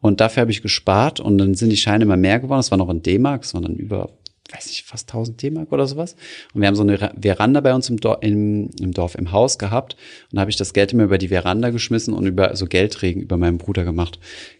Und 0.00 0.20
dafür 0.20 0.40
habe 0.40 0.50
ich 0.50 0.62
gespart 0.62 1.20
und 1.20 1.38
dann 1.38 1.54
sind 1.54 1.70
die 1.70 1.76
Scheine 1.76 2.02
immer 2.02 2.16
mehr 2.16 2.40
geworden. 2.40 2.58
Das 2.58 2.72
war 2.72 2.78
noch 2.78 2.90
in 2.90 3.02
D-Mark, 3.02 3.48
dann 3.52 3.76
über 3.76 4.10
weiß 4.52 4.66
nicht, 4.66 4.84
fast 4.84 5.08
1000 5.08 5.42
D-Mark 5.42 5.72
oder 5.72 5.86
sowas. 5.86 6.16
Und 6.52 6.60
wir 6.60 6.68
haben 6.68 6.74
so 6.74 6.82
eine 6.82 6.98
Veranda 7.20 7.60
bei 7.60 7.74
uns 7.74 7.88
im, 7.88 7.98
Dorf, 7.98 8.18
im, 8.20 8.70
im 8.78 8.92
Dorf, 8.92 9.14
im 9.14 9.32
Haus 9.32 9.58
gehabt. 9.58 9.96
Und 10.32 10.38
habe 10.38 10.50
ich 10.50 10.56
das 10.56 10.72
Geld 10.74 10.92
immer 10.92 11.04
über 11.04 11.18
die 11.18 11.28
Veranda 11.28 11.70
geschmissen 11.70 12.12
und 12.12 12.26
über 12.26 12.54
so 12.54 12.66
Geldregen 12.66 13.22
über 13.22 13.36
meinen 13.36 13.58
Bruder 13.58 13.84
gemacht. 13.84 14.18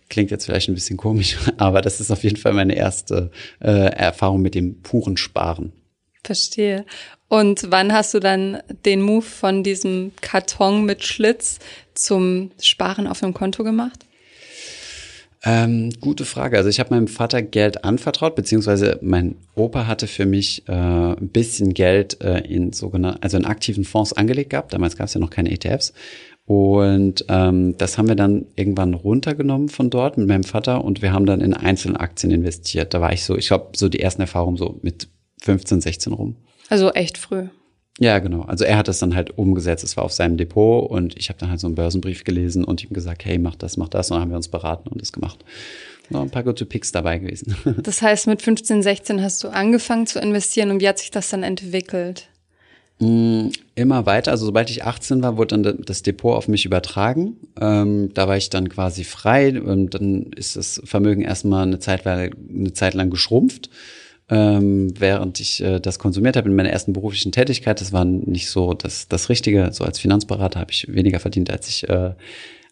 Klingt 0.08 0.30
jetzt 0.30 0.46
vielleicht 0.46 0.68
ein 0.68 0.74
bisschen 0.74 0.96
komisch, 0.96 1.36
aber 1.58 1.82
das 1.82 2.00
ist 2.00 2.10
auf 2.10 2.24
jeden 2.24 2.36
Fall 2.36 2.54
meine 2.54 2.74
erste 2.74 3.30
äh, 3.60 3.70
Erfahrung 3.70 4.40
mit 4.40 4.54
dem 4.54 4.80
puren 4.80 5.16
Sparen. 5.16 5.72
Verstehe. 6.22 6.86
Und 7.28 7.70
wann 7.70 7.92
hast 7.92 8.14
du 8.14 8.20
dann 8.20 8.62
den 8.86 9.02
Move 9.02 9.22
von 9.22 9.62
diesem 9.62 10.12
Karton 10.22 10.84
mit 10.84 11.04
Schlitz 11.04 11.58
zum 11.92 12.52
Sparen 12.58 13.06
auf 13.06 13.20
dem 13.20 13.34
Konto 13.34 13.64
gemacht? 13.64 14.06
Ähm, 15.46 15.90
gute 16.00 16.24
Frage. 16.24 16.56
Also 16.56 16.70
ich 16.70 16.80
habe 16.80 16.94
meinem 16.94 17.06
Vater 17.06 17.42
Geld 17.42 17.84
anvertraut, 17.84 18.34
beziehungsweise 18.34 18.98
mein 19.02 19.36
Opa 19.54 19.86
hatte 19.86 20.06
für 20.06 20.24
mich 20.24 20.66
äh, 20.68 20.72
ein 20.72 21.28
bisschen 21.28 21.74
Geld 21.74 22.22
äh, 22.22 22.40
in 22.40 22.72
sogenannten, 22.72 23.22
also 23.22 23.36
in 23.36 23.44
aktiven 23.44 23.84
Fonds 23.84 24.14
angelegt 24.14 24.50
gehabt. 24.50 24.72
Damals 24.72 24.96
gab 24.96 25.08
es 25.08 25.14
ja 25.14 25.20
noch 25.20 25.30
keine 25.30 25.50
ETFs. 25.50 25.92
Und 26.46 27.24
ähm, 27.28 27.76
das 27.78 27.96
haben 27.96 28.08
wir 28.08 28.16
dann 28.16 28.46
irgendwann 28.56 28.94
runtergenommen 28.94 29.68
von 29.68 29.90
dort 29.90 30.18
mit 30.18 30.28
meinem 30.28 30.44
Vater 30.44 30.84
und 30.84 31.00
wir 31.00 31.12
haben 31.12 31.24
dann 31.24 31.40
in 31.40 31.54
einzelne 31.54 32.00
Aktien 32.00 32.32
investiert. 32.32 32.92
Da 32.92 33.00
war 33.00 33.12
ich 33.12 33.24
so, 33.24 33.36
ich 33.36 33.48
glaube, 33.48 33.70
so 33.76 33.88
die 33.88 34.00
ersten 34.00 34.22
Erfahrungen 34.22 34.56
so 34.56 34.78
mit 34.82 35.08
15, 35.42 35.80
16 35.80 36.12
rum. 36.12 36.36
Also 36.68 36.90
echt 36.90 37.18
früh. 37.18 37.48
Ja, 38.00 38.18
genau. 38.18 38.42
Also 38.42 38.64
er 38.64 38.76
hat 38.76 38.88
das 38.88 38.98
dann 38.98 39.14
halt 39.14 39.38
umgesetzt. 39.38 39.84
Es 39.84 39.96
war 39.96 40.04
auf 40.04 40.12
seinem 40.12 40.36
Depot 40.36 40.90
und 40.90 41.16
ich 41.16 41.28
habe 41.28 41.38
dann 41.38 41.50
halt 41.50 41.60
so 41.60 41.68
einen 41.68 41.76
Börsenbrief 41.76 42.24
gelesen 42.24 42.64
und 42.64 42.82
ihm 42.82 42.92
gesagt, 42.92 43.24
hey, 43.24 43.38
mach 43.38 43.54
das, 43.54 43.76
mach 43.76 43.88
das. 43.88 44.10
Und 44.10 44.16
dann 44.16 44.22
haben 44.22 44.30
wir 44.30 44.36
uns 44.36 44.48
beraten 44.48 44.88
und 44.88 45.00
das 45.00 45.12
gemacht. 45.12 45.44
Noch 46.10 46.22
ein 46.22 46.30
paar 46.30 46.42
gute 46.42 46.66
Picks 46.66 46.92
dabei 46.92 47.18
gewesen. 47.18 47.56
Das 47.82 48.02
heißt, 48.02 48.26
mit 48.26 48.42
15, 48.42 48.82
16 48.82 49.22
hast 49.22 49.42
du 49.44 49.48
angefangen 49.48 50.06
zu 50.06 50.18
investieren 50.18 50.70
und 50.70 50.80
wie 50.80 50.88
hat 50.88 50.98
sich 50.98 51.10
das 51.10 51.30
dann 51.30 51.42
entwickelt? 51.42 52.28
Mm, 52.98 53.48
immer 53.74 54.06
weiter. 54.06 54.32
Also 54.32 54.46
sobald 54.46 54.70
ich 54.70 54.84
18 54.84 55.22
war, 55.22 55.36
wurde 55.36 55.58
dann 55.58 55.82
das 55.84 56.02
Depot 56.02 56.36
auf 56.36 56.48
mich 56.48 56.64
übertragen. 56.64 57.36
Ähm, 57.60 58.10
da 58.12 58.26
war 58.26 58.36
ich 58.36 58.50
dann 58.50 58.68
quasi 58.68 59.04
frei. 59.04 59.60
Und 59.60 59.94
dann 59.94 60.32
ist 60.34 60.56
das 60.56 60.82
Vermögen 60.84 61.22
erstmal 61.22 61.62
eine 61.62 61.78
Zeit, 61.78 62.06
eine 62.06 62.72
Zeit 62.72 62.94
lang 62.94 63.10
geschrumpft 63.10 63.70
ähm, 64.30 64.92
während 64.98 65.40
ich 65.40 65.62
äh, 65.62 65.80
das 65.80 65.98
konsumiert 65.98 66.36
habe 66.36 66.48
in 66.48 66.56
meiner 66.56 66.70
ersten 66.70 66.92
beruflichen 66.92 67.32
Tätigkeit. 67.32 67.80
Das 67.80 67.92
war 67.92 68.04
nicht 68.04 68.48
so 68.48 68.72
das, 68.72 69.08
das 69.08 69.28
Richtige. 69.28 69.70
So 69.72 69.84
als 69.84 69.98
Finanzberater 69.98 70.60
habe 70.60 70.72
ich 70.72 70.86
weniger 70.88 71.20
verdient, 71.20 71.50
als 71.50 71.68
ich, 71.68 71.88
äh, 71.88 72.14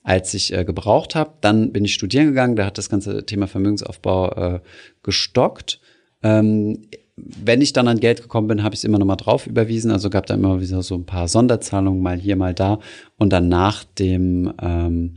als 0.03 0.33
ich 0.35 0.53
äh, 0.53 0.65
gebraucht 0.65 1.15
habe. 1.15 1.33
Dann 1.41 1.73
bin 1.73 1.85
ich 1.85 1.95
studieren 1.95 2.29
gegangen, 2.29 2.57
da 2.57 2.67
hat 2.67 2.79
das 2.79 2.89
ganze 2.89 3.27
Thema 3.27 3.47
Vermögensaufbau 3.49 4.31
äh, 4.31 4.61
gestockt. 5.03 5.81
Ähm, 6.23 6.79
wenn 7.17 7.61
ich 7.61 7.75
dann 7.75 7.89
an 7.89 8.01
Geld 8.01 8.23
gekommen 8.23 8.49
bin, 8.49 8.63
habe 8.63 8.75
ich 8.75 8.81
es 8.81 8.85
immer 8.85 8.99
noch 8.99 9.07
mal 9.07 9.17
drauf 9.17 9.47
überwiesen. 9.47 9.91
Also 9.91 10.09
gab 10.09 10.27
da 10.27 10.35
immer 10.35 10.61
wieder 10.63 10.83
so 10.83 10.95
ein 10.95 11.05
paar 11.05 11.29
Sonderzahlungen, 11.29 12.03
mal 12.03 12.19
hier, 12.19 12.37
mal 12.37 12.55
da. 12.55 12.79
Und 13.19 13.33
dann 13.33 13.49
nach 13.49 13.85
dem, 13.85 14.53
ähm, 14.61 15.17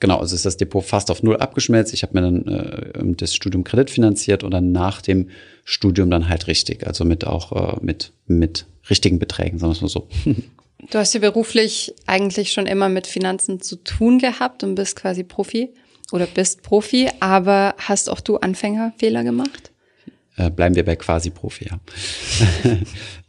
genau, 0.00 0.18
also 0.18 0.34
ist 0.34 0.44
das 0.44 0.56
Depot 0.56 0.84
fast 0.84 1.10
auf 1.10 1.22
null 1.22 1.36
abgeschmelzt. 1.36 1.94
Ich 1.94 2.02
habe 2.02 2.14
mir 2.14 2.22
dann 2.22 2.46
äh, 2.46 3.14
das 3.16 3.34
Studium 3.34 3.64
kreditfinanziert 3.64 4.44
und 4.44 4.50
dann 4.50 4.72
nach 4.72 5.02
dem 5.02 5.28
Studium 5.64 6.10
dann 6.10 6.28
halt 6.28 6.46
richtig. 6.46 6.86
Also 6.86 7.04
mit 7.04 7.26
auch 7.26 7.76
äh, 7.76 7.76
mit, 7.80 8.12
mit 8.26 8.66
richtigen 8.90 9.18
Beträgen, 9.18 9.58
sagen 9.58 9.72
wir 9.72 9.76
es 9.76 9.82
mal 9.82 9.88
so. 9.88 10.08
Du 10.90 10.98
hast 10.98 11.14
ja 11.14 11.20
beruflich 11.20 11.94
eigentlich 12.04 12.52
schon 12.52 12.66
immer 12.66 12.90
mit 12.90 13.06
Finanzen 13.06 13.60
zu 13.60 13.76
tun 13.76 14.18
gehabt 14.18 14.62
und 14.64 14.74
bist 14.74 14.96
quasi 14.96 15.24
Profi 15.24 15.70
oder 16.12 16.26
bist 16.26 16.62
Profi, 16.62 17.08
aber 17.20 17.74
hast 17.78 18.10
auch 18.10 18.20
du 18.20 18.36
Anfängerfehler 18.36 19.24
gemacht? 19.24 19.70
Äh, 20.36 20.50
bleiben 20.50 20.74
wir 20.74 20.84
bei 20.84 20.96
quasi 20.96 21.30
Profi, 21.30 21.68
ja. 21.70 21.80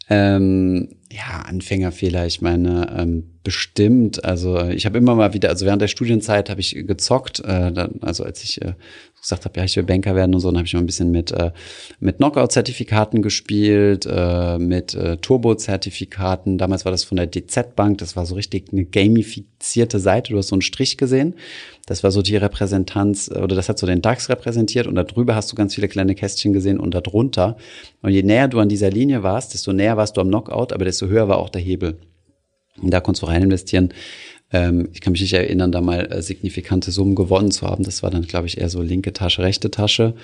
ähm, 0.09 0.89
ja, 1.15 1.41
Anfängerfehler, 1.41 2.25
ich 2.25 2.41
meine, 2.41 2.93
ähm, 2.97 3.23
bestimmt. 3.43 4.25
Also 4.25 4.59
ich 4.67 4.85
habe 4.85 4.97
immer 4.97 5.15
mal 5.15 5.33
wieder, 5.33 5.49
also 5.49 5.65
während 5.65 5.81
der 5.81 5.87
Studienzeit 5.87 6.49
habe 6.49 6.59
ich 6.59 6.73
gezockt, 6.87 7.39
äh, 7.39 7.71
dann, 7.71 7.99
also 8.01 8.23
als 8.23 8.43
ich 8.43 8.61
äh, 8.61 8.73
gesagt 9.25 9.45
habe, 9.45 9.59
ja, 9.59 9.65
ich 9.65 9.75
will 9.75 9.83
Banker 9.83 10.15
werden 10.15 10.35
und 10.35 10.41
so, 10.41 10.49
dann 10.49 10.57
habe 10.57 10.67
ich 10.67 10.73
mal 10.73 10.79
ein 10.79 10.85
bisschen 10.85 11.11
mit, 11.11 11.31
äh, 11.31 11.51
mit 11.99 12.17
Knockout-Zertifikaten 12.17 13.21
gespielt, 13.21 14.07
äh, 14.09 14.59
mit 14.59 14.93
äh, 14.93 15.17
Turbo-Zertifikaten. 15.17 16.57
Damals 16.57 16.85
war 16.85 16.91
das 16.91 17.03
von 17.03 17.17
der 17.17 17.27
DZ 17.27 17.75
Bank, 17.75 17.97
das 17.97 18.15
war 18.15 18.25
so 18.25 18.35
richtig 18.35 18.71
eine 18.71 18.85
gamifizierte 18.85 19.99
Seite. 19.99 20.33
Du 20.33 20.37
hast 20.37 20.49
so 20.49 20.55
einen 20.55 20.61
Strich 20.61 20.97
gesehen. 20.97 21.35
Das 21.87 22.03
war 22.03 22.11
so 22.11 22.21
die 22.21 22.35
Repräsentanz, 22.35 23.29
äh, 23.29 23.39
oder 23.39 23.55
das 23.55 23.67
hat 23.67 23.79
so 23.79 23.87
den 23.87 24.01
DAX 24.01 24.29
repräsentiert 24.29 24.87
und 24.87 24.95
darüber 24.95 25.35
hast 25.35 25.51
du 25.51 25.55
ganz 25.55 25.75
viele 25.75 25.87
kleine 25.87 26.13
Kästchen 26.13 26.53
gesehen 26.53 26.79
und 26.79 26.93
darunter. 26.93 27.57
Und 28.01 28.11
je 28.11 28.23
näher 28.23 28.47
du 28.47 28.59
an 28.59 28.69
dieser 28.69 28.91
Linie 28.91 29.23
warst, 29.23 29.53
desto 29.53 29.73
näher 29.73 29.97
warst 29.97 30.17
du 30.17 30.21
am 30.21 30.27
Knockout, 30.27 30.71
aber 30.71 30.85
desto 30.85 31.07
höher 31.07 31.27
war 31.27 31.37
auch 31.37 31.49
der 31.49 31.61
Hebel. 31.61 31.97
Und 32.81 32.91
da 32.91 32.99
konntest 32.99 33.23
du 33.23 33.27
rein 33.27 33.43
investieren. 33.43 33.93
Ähm, 34.55 34.87
ich 34.93 35.01
kann 35.01 35.11
mich 35.11 35.21
nicht 35.21 35.33
erinnern, 35.33 35.73
da 35.73 35.81
mal 35.81 36.09
äh, 36.09 36.21
signifikante 36.21 36.89
Summen 36.89 37.15
gewonnen 37.15 37.51
zu 37.51 37.67
haben. 37.67 37.83
Das 37.83 38.03
war 38.03 38.09
dann, 38.09 38.21
glaube 38.21 38.47
ich, 38.47 38.57
eher 38.57 38.69
so 38.69 38.81
linke 38.81 39.11
Tasche, 39.11 39.41
rechte 39.41 39.69
Tasche. 39.69 40.15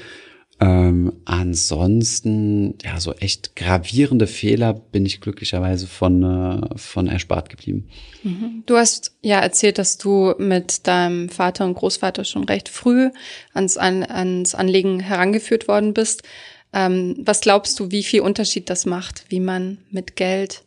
Ähm, 0.62 1.12
ansonsten, 1.26 2.76
ja, 2.82 3.02
so 3.02 3.14
echt 3.16 3.58
gravierende 3.58 4.28
Fehler 4.28 4.74
bin 4.74 5.06
ich 5.06 5.20
glücklicherweise 5.20 5.86
von, 5.86 6.24
äh, 6.24 6.78
von 6.78 7.08
erspart 7.08 7.50
geblieben. 7.50 7.90
Mhm. 8.24 8.64
Du 8.68 8.78
hast 8.78 9.12
ja 9.22 9.40
erzählt, 9.40 9.78
dass 9.78 9.98
du 9.98 10.34
mit 10.38 10.88
deinem 10.88 11.28
Vater 11.28 11.66
und 11.66 11.74
Großvater 11.74 12.24
schon 12.24 12.46
recht 12.46 12.70
früh 12.70 13.10
ans, 13.54 13.76
an, 13.76 14.04
ans 14.04 14.56
Anlegen 14.56 15.02
herangeführt 15.02 15.68
worden 15.68 15.94
bist. 15.94 16.24
Ähm, 16.72 17.18
was 17.20 17.42
glaubst 17.42 17.78
du, 17.82 17.92
wie 17.92 18.04
viel 18.04 18.22
Unterschied 18.22 18.70
das 18.70 18.86
macht, 18.86 19.26
wie 19.28 19.42
man 19.42 19.80
mit 19.90 20.16
Geld 20.16 20.64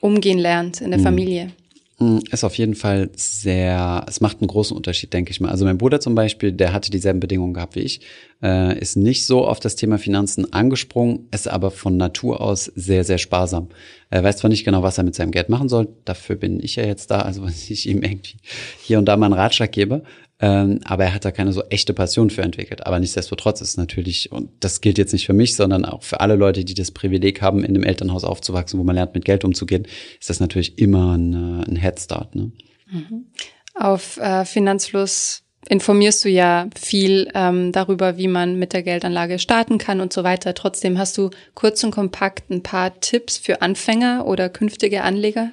umgehen 0.00 0.38
lernt 0.38 0.82
in 0.82 0.90
der 0.90 0.98
mhm. 0.98 1.04
Familie? 1.04 1.52
Hm, 1.98 2.20
ist 2.30 2.44
auf 2.44 2.58
jeden 2.58 2.74
Fall 2.74 3.08
sehr, 3.16 4.04
es 4.06 4.20
macht 4.20 4.42
einen 4.42 4.48
großen 4.48 4.76
Unterschied, 4.76 5.14
denke 5.14 5.30
ich 5.30 5.40
mal. 5.40 5.50
Also 5.50 5.64
mein 5.64 5.78
Bruder 5.78 5.98
zum 5.98 6.14
Beispiel, 6.14 6.52
der 6.52 6.74
hatte 6.74 6.90
dieselben 6.90 7.20
Bedingungen 7.20 7.54
gehabt 7.54 7.74
wie 7.74 7.80
ich, 7.80 8.02
äh, 8.42 8.78
ist 8.78 8.96
nicht 8.96 9.24
so 9.24 9.46
auf 9.46 9.60
das 9.60 9.76
Thema 9.76 9.96
Finanzen 9.96 10.52
angesprungen, 10.52 11.26
ist 11.30 11.48
aber 11.48 11.70
von 11.70 11.96
Natur 11.96 12.42
aus 12.42 12.66
sehr, 12.74 13.02
sehr 13.02 13.16
sparsam. 13.16 13.68
Er 14.10 14.22
weiß 14.22 14.36
zwar 14.36 14.50
nicht 14.50 14.64
genau, 14.64 14.82
was 14.82 14.98
er 14.98 15.04
mit 15.04 15.14
seinem 15.14 15.30
Geld 15.30 15.48
machen 15.48 15.70
soll, 15.70 15.88
dafür 16.04 16.36
bin 16.36 16.62
ich 16.62 16.76
ja 16.76 16.84
jetzt 16.84 17.10
da, 17.10 17.20
also 17.22 17.42
was 17.44 17.70
ich 17.70 17.88
ihm 17.88 18.02
irgendwie 18.02 18.36
hier 18.82 18.98
und 18.98 19.06
da 19.06 19.16
mal 19.16 19.26
einen 19.26 19.34
Ratschlag 19.34 19.72
gebe, 19.72 20.02
ähm, 20.38 20.80
aber 20.84 21.04
er 21.04 21.14
hat 21.14 21.24
da 21.24 21.30
keine 21.30 21.52
so 21.52 21.62
echte 21.70 21.94
Passion 21.94 22.28
für 22.28 22.42
entwickelt. 22.42 22.86
Aber 22.86 22.98
nichtsdestotrotz 22.98 23.62
ist 23.62 23.78
natürlich, 23.78 24.32
und 24.32 24.50
das 24.60 24.82
gilt 24.82 24.98
jetzt 24.98 25.12
nicht 25.12 25.26
für 25.26 25.32
mich, 25.32 25.56
sondern 25.56 25.84
auch 25.84 26.02
für 26.02 26.20
alle 26.20 26.36
Leute, 26.36 26.64
die 26.64 26.74
das 26.74 26.90
Privileg 26.90 27.40
haben, 27.40 27.60
in 27.60 27.74
einem 27.74 27.84
Elternhaus 27.84 28.24
aufzuwachsen, 28.24 28.78
wo 28.78 28.84
man 28.84 28.96
lernt, 28.96 29.14
mit 29.14 29.24
Geld 29.24 29.44
umzugehen, 29.44 29.86
ist 30.20 30.28
das 30.28 30.40
natürlich 30.40 30.78
immer 30.78 31.16
ein, 31.16 31.34
ein 31.62 31.76
Headstart. 31.76 32.34
Ne? 32.34 32.52
Mhm. 32.90 33.26
Auf 33.74 34.18
äh, 34.18 34.44
Finanzfluss 34.44 35.42
informierst 35.68 36.24
du 36.24 36.28
ja 36.28 36.68
viel 36.78 37.30
ähm, 37.34 37.72
darüber, 37.72 38.18
wie 38.18 38.28
man 38.28 38.58
mit 38.58 38.72
der 38.72 38.82
Geldanlage 38.82 39.38
starten 39.38 39.78
kann 39.78 40.00
und 40.00 40.12
so 40.12 40.22
weiter. 40.22 40.54
Trotzdem 40.54 40.98
hast 40.98 41.16
du 41.18 41.30
kurz 41.54 41.82
und 41.82 41.90
kompakt 41.92 42.50
ein 42.50 42.62
paar 42.62 43.00
Tipps 43.00 43.38
für 43.38 43.62
Anfänger 43.62 44.26
oder 44.26 44.48
künftige 44.48 45.02
Anleger? 45.02 45.50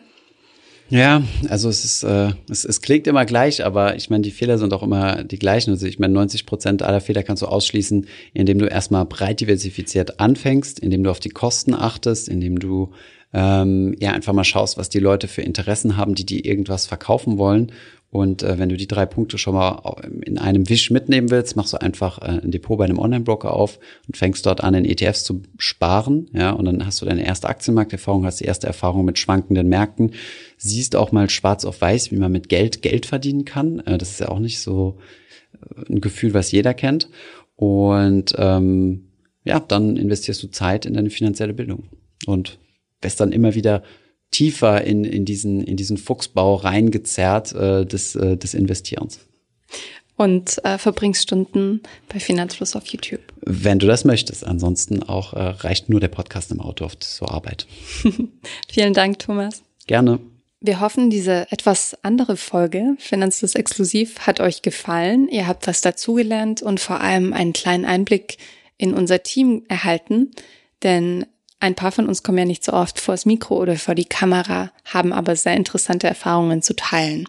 Ja, 0.90 1.24
also 1.50 1.70
es 1.70 1.86
ist, 1.86 2.04
äh, 2.04 2.32
es, 2.50 2.66
es 2.66 2.82
klingt 2.82 3.08
immer 3.08 3.26
gleich, 3.26 3.66
aber 3.66 3.96
ich 3.96 4.10
meine, 4.10 4.22
die 4.22 4.32
Fehler 4.32 4.58
sind 4.58 4.74
auch 4.74 4.84
immer 4.84 5.24
die 5.24 5.40
gleichen. 5.40 5.72
Also 5.72 5.88
ich 5.88 5.98
meine, 5.98 6.14
90 6.14 6.46
Prozent 6.46 6.84
aller 6.84 7.02
Fehler 7.02 7.24
kannst 7.24 7.42
du 7.42 7.48
ausschließen, 7.48 8.06
indem 8.34 8.60
du 8.60 8.66
erstmal 8.66 9.06
breit 9.06 9.40
diversifiziert 9.40 10.20
anfängst, 10.20 10.80
indem 10.80 11.04
du 11.04 11.10
auf 11.10 11.20
die 11.20 11.30
Kosten 11.30 11.74
achtest, 11.74 12.30
indem 12.30 12.60
du 12.60 12.92
ähm, 13.34 13.96
ja 14.00 14.12
einfach 14.12 14.34
mal 14.34 14.44
schaust, 14.44 14.78
was 14.78 14.90
die 14.90 15.00
Leute 15.00 15.28
für 15.28 15.42
Interessen 15.42 15.98
haben, 15.98 16.16
die 16.16 16.26
die 16.26 16.46
irgendwas 16.46 16.86
verkaufen 16.86 17.38
wollen 17.38 17.72
und 18.14 18.44
äh, 18.44 18.60
wenn 18.60 18.70
du 18.70 18.78
die 18.78 18.88
drei 18.88 19.08
Punkte 19.08 19.40
schon 19.40 19.56
mal 19.56 19.82
in 20.22 20.38
einem 20.38 20.70
Wisch 20.70 20.92
mitnehmen 20.92 21.32
willst, 21.32 21.56
machst 21.56 21.74
du 21.74 21.82
einfach 21.82 22.20
äh, 22.20 22.42
ein 22.44 22.52
Depot 22.52 22.78
bei 22.78 22.86
einem 22.86 23.00
Online-Broker 23.00 23.52
auf 23.52 23.80
und 24.08 24.16
fängst 24.16 24.46
dort 24.46 24.64
an, 24.64 24.76
in 24.76 24.86
ETFs 24.86 25.24
zu 25.24 25.42
sparen. 25.58 26.30
Ja, 26.32 26.52
und 26.52 26.66
dann 26.66 26.86
hast 26.86 27.02
du 27.02 27.08
deine 27.08 27.26
erste 27.26 27.50
Aktienmarkterfahrung, 27.50 28.24
hast 28.24 28.40
die 28.40 28.46
erste 28.46 28.68
Erfahrung 28.68 29.04
mit 29.04 29.18
schwankenden 29.18 29.68
Märkten, 29.68 30.12
siehst 30.64 30.96
auch 30.96 31.12
mal 31.12 31.30
schwarz 31.30 31.66
auf 31.66 31.82
weiß, 31.82 32.12
wie 32.12 32.18
man 32.18 32.32
mit 32.32 32.50
Geld 32.50 32.82
Geld 32.82 33.06
verdienen 33.06 33.46
kann. 33.46 33.80
Äh, 33.80 33.98
das 33.98 34.12
ist 34.12 34.20
ja 34.22 34.30
auch 34.30 34.40
nicht 34.40 34.60
so 34.60 34.98
äh, 35.54 35.92
ein 35.92 36.02
Gefühl, 36.02 36.34
was 36.34 36.52
jeder 36.52 36.74
kennt. 36.74 37.10
Und 37.56 38.34
ähm, 38.38 39.10
ja, 39.44 39.60
dann 39.60 39.98
investierst 39.98 40.42
du 40.42 40.48
Zeit 40.48 40.86
in 40.86 40.94
deine 40.94 41.10
finanzielle 41.10 41.54
Bildung 41.54 41.84
und 42.26 42.60
wirst 43.02 43.20
dann 43.20 43.32
immer 43.32 43.56
wieder 43.56 43.84
tiefer 44.32 44.84
in, 44.84 45.04
in, 45.04 45.26
diesen, 45.26 45.64
in 45.64 45.78
diesen 45.78 45.98
Fuchsbau 45.98 46.56
reingezerrt 46.56 47.54
äh, 47.54 47.86
des, 47.86 48.16
äh, 48.16 48.38
des 48.38 48.54
Investierens. 48.54 49.20
Und 50.16 50.64
äh, 50.64 50.78
verbringst 50.78 51.24
Stunden 51.24 51.82
bei 52.08 52.20
Finanzfluss 52.20 52.76
auf 52.76 52.86
YouTube. 52.86 53.22
Wenn 53.42 53.80
du 53.80 53.88
das 53.88 54.06
möchtest. 54.06 54.46
Ansonsten 54.46 55.04
auch 55.04 55.34
äh, 55.34 55.40
reicht 55.42 55.90
nur 55.90 56.00
der 56.00 56.08
Podcast 56.08 56.52
im 56.52 56.62
Auto 56.62 56.86
auf 56.86 56.98
zur 57.00 57.32
Arbeit. 57.32 57.68
Vielen 58.70 58.94
Dank, 58.94 59.20
Thomas. 59.20 59.64
Gerne. 59.88 60.20
Wir 60.66 60.80
hoffen, 60.80 61.10
diese 61.10 61.52
etwas 61.52 61.98
andere 62.04 62.38
Folge 62.38 62.96
Finanzfluss 62.98 63.54
exklusiv 63.54 64.20
hat 64.20 64.40
euch 64.40 64.62
gefallen. 64.62 65.28
Ihr 65.28 65.46
habt 65.46 65.68
was 65.68 65.82
dazugelernt 65.82 66.62
und 66.62 66.80
vor 66.80 67.02
allem 67.02 67.34
einen 67.34 67.52
kleinen 67.52 67.84
Einblick 67.84 68.38
in 68.78 68.94
unser 68.94 69.24
Team 69.24 69.64
erhalten. 69.68 70.32
Denn 70.82 71.26
ein 71.60 71.76
paar 71.76 71.92
von 71.92 72.08
uns 72.08 72.24
kommen 72.24 72.38
ja 72.38 72.46
nicht 72.46 72.64
so 72.64 72.72
oft 72.72 73.02
vor 73.02 73.14
das 73.14 73.26
Mikro 73.26 73.58
oder 73.58 73.76
vor 73.76 73.94
die 73.94 74.06
Kamera, 74.06 74.72
haben 74.86 75.12
aber 75.12 75.36
sehr 75.36 75.58
interessante 75.58 76.08
Erfahrungen 76.08 76.62
zu 76.62 76.78
teilen. 76.78 77.28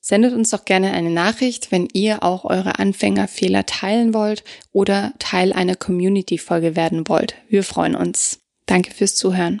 Sendet 0.00 0.32
uns 0.32 0.50
doch 0.50 0.64
gerne 0.64 0.92
eine 0.92 1.10
Nachricht, 1.10 1.72
wenn 1.72 1.88
ihr 1.92 2.22
auch 2.22 2.44
eure 2.44 2.78
Anfängerfehler 2.78 3.66
teilen 3.66 4.14
wollt 4.14 4.44
oder 4.70 5.14
Teil 5.18 5.52
einer 5.52 5.74
Community-Folge 5.74 6.76
werden 6.76 7.08
wollt. 7.08 7.34
Wir 7.48 7.64
freuen 7.64 7.96
uns. 7.96 8.38
Danke 8.66 8.94
fürs 8.94 9.16
Zuhören. 9.16 9.60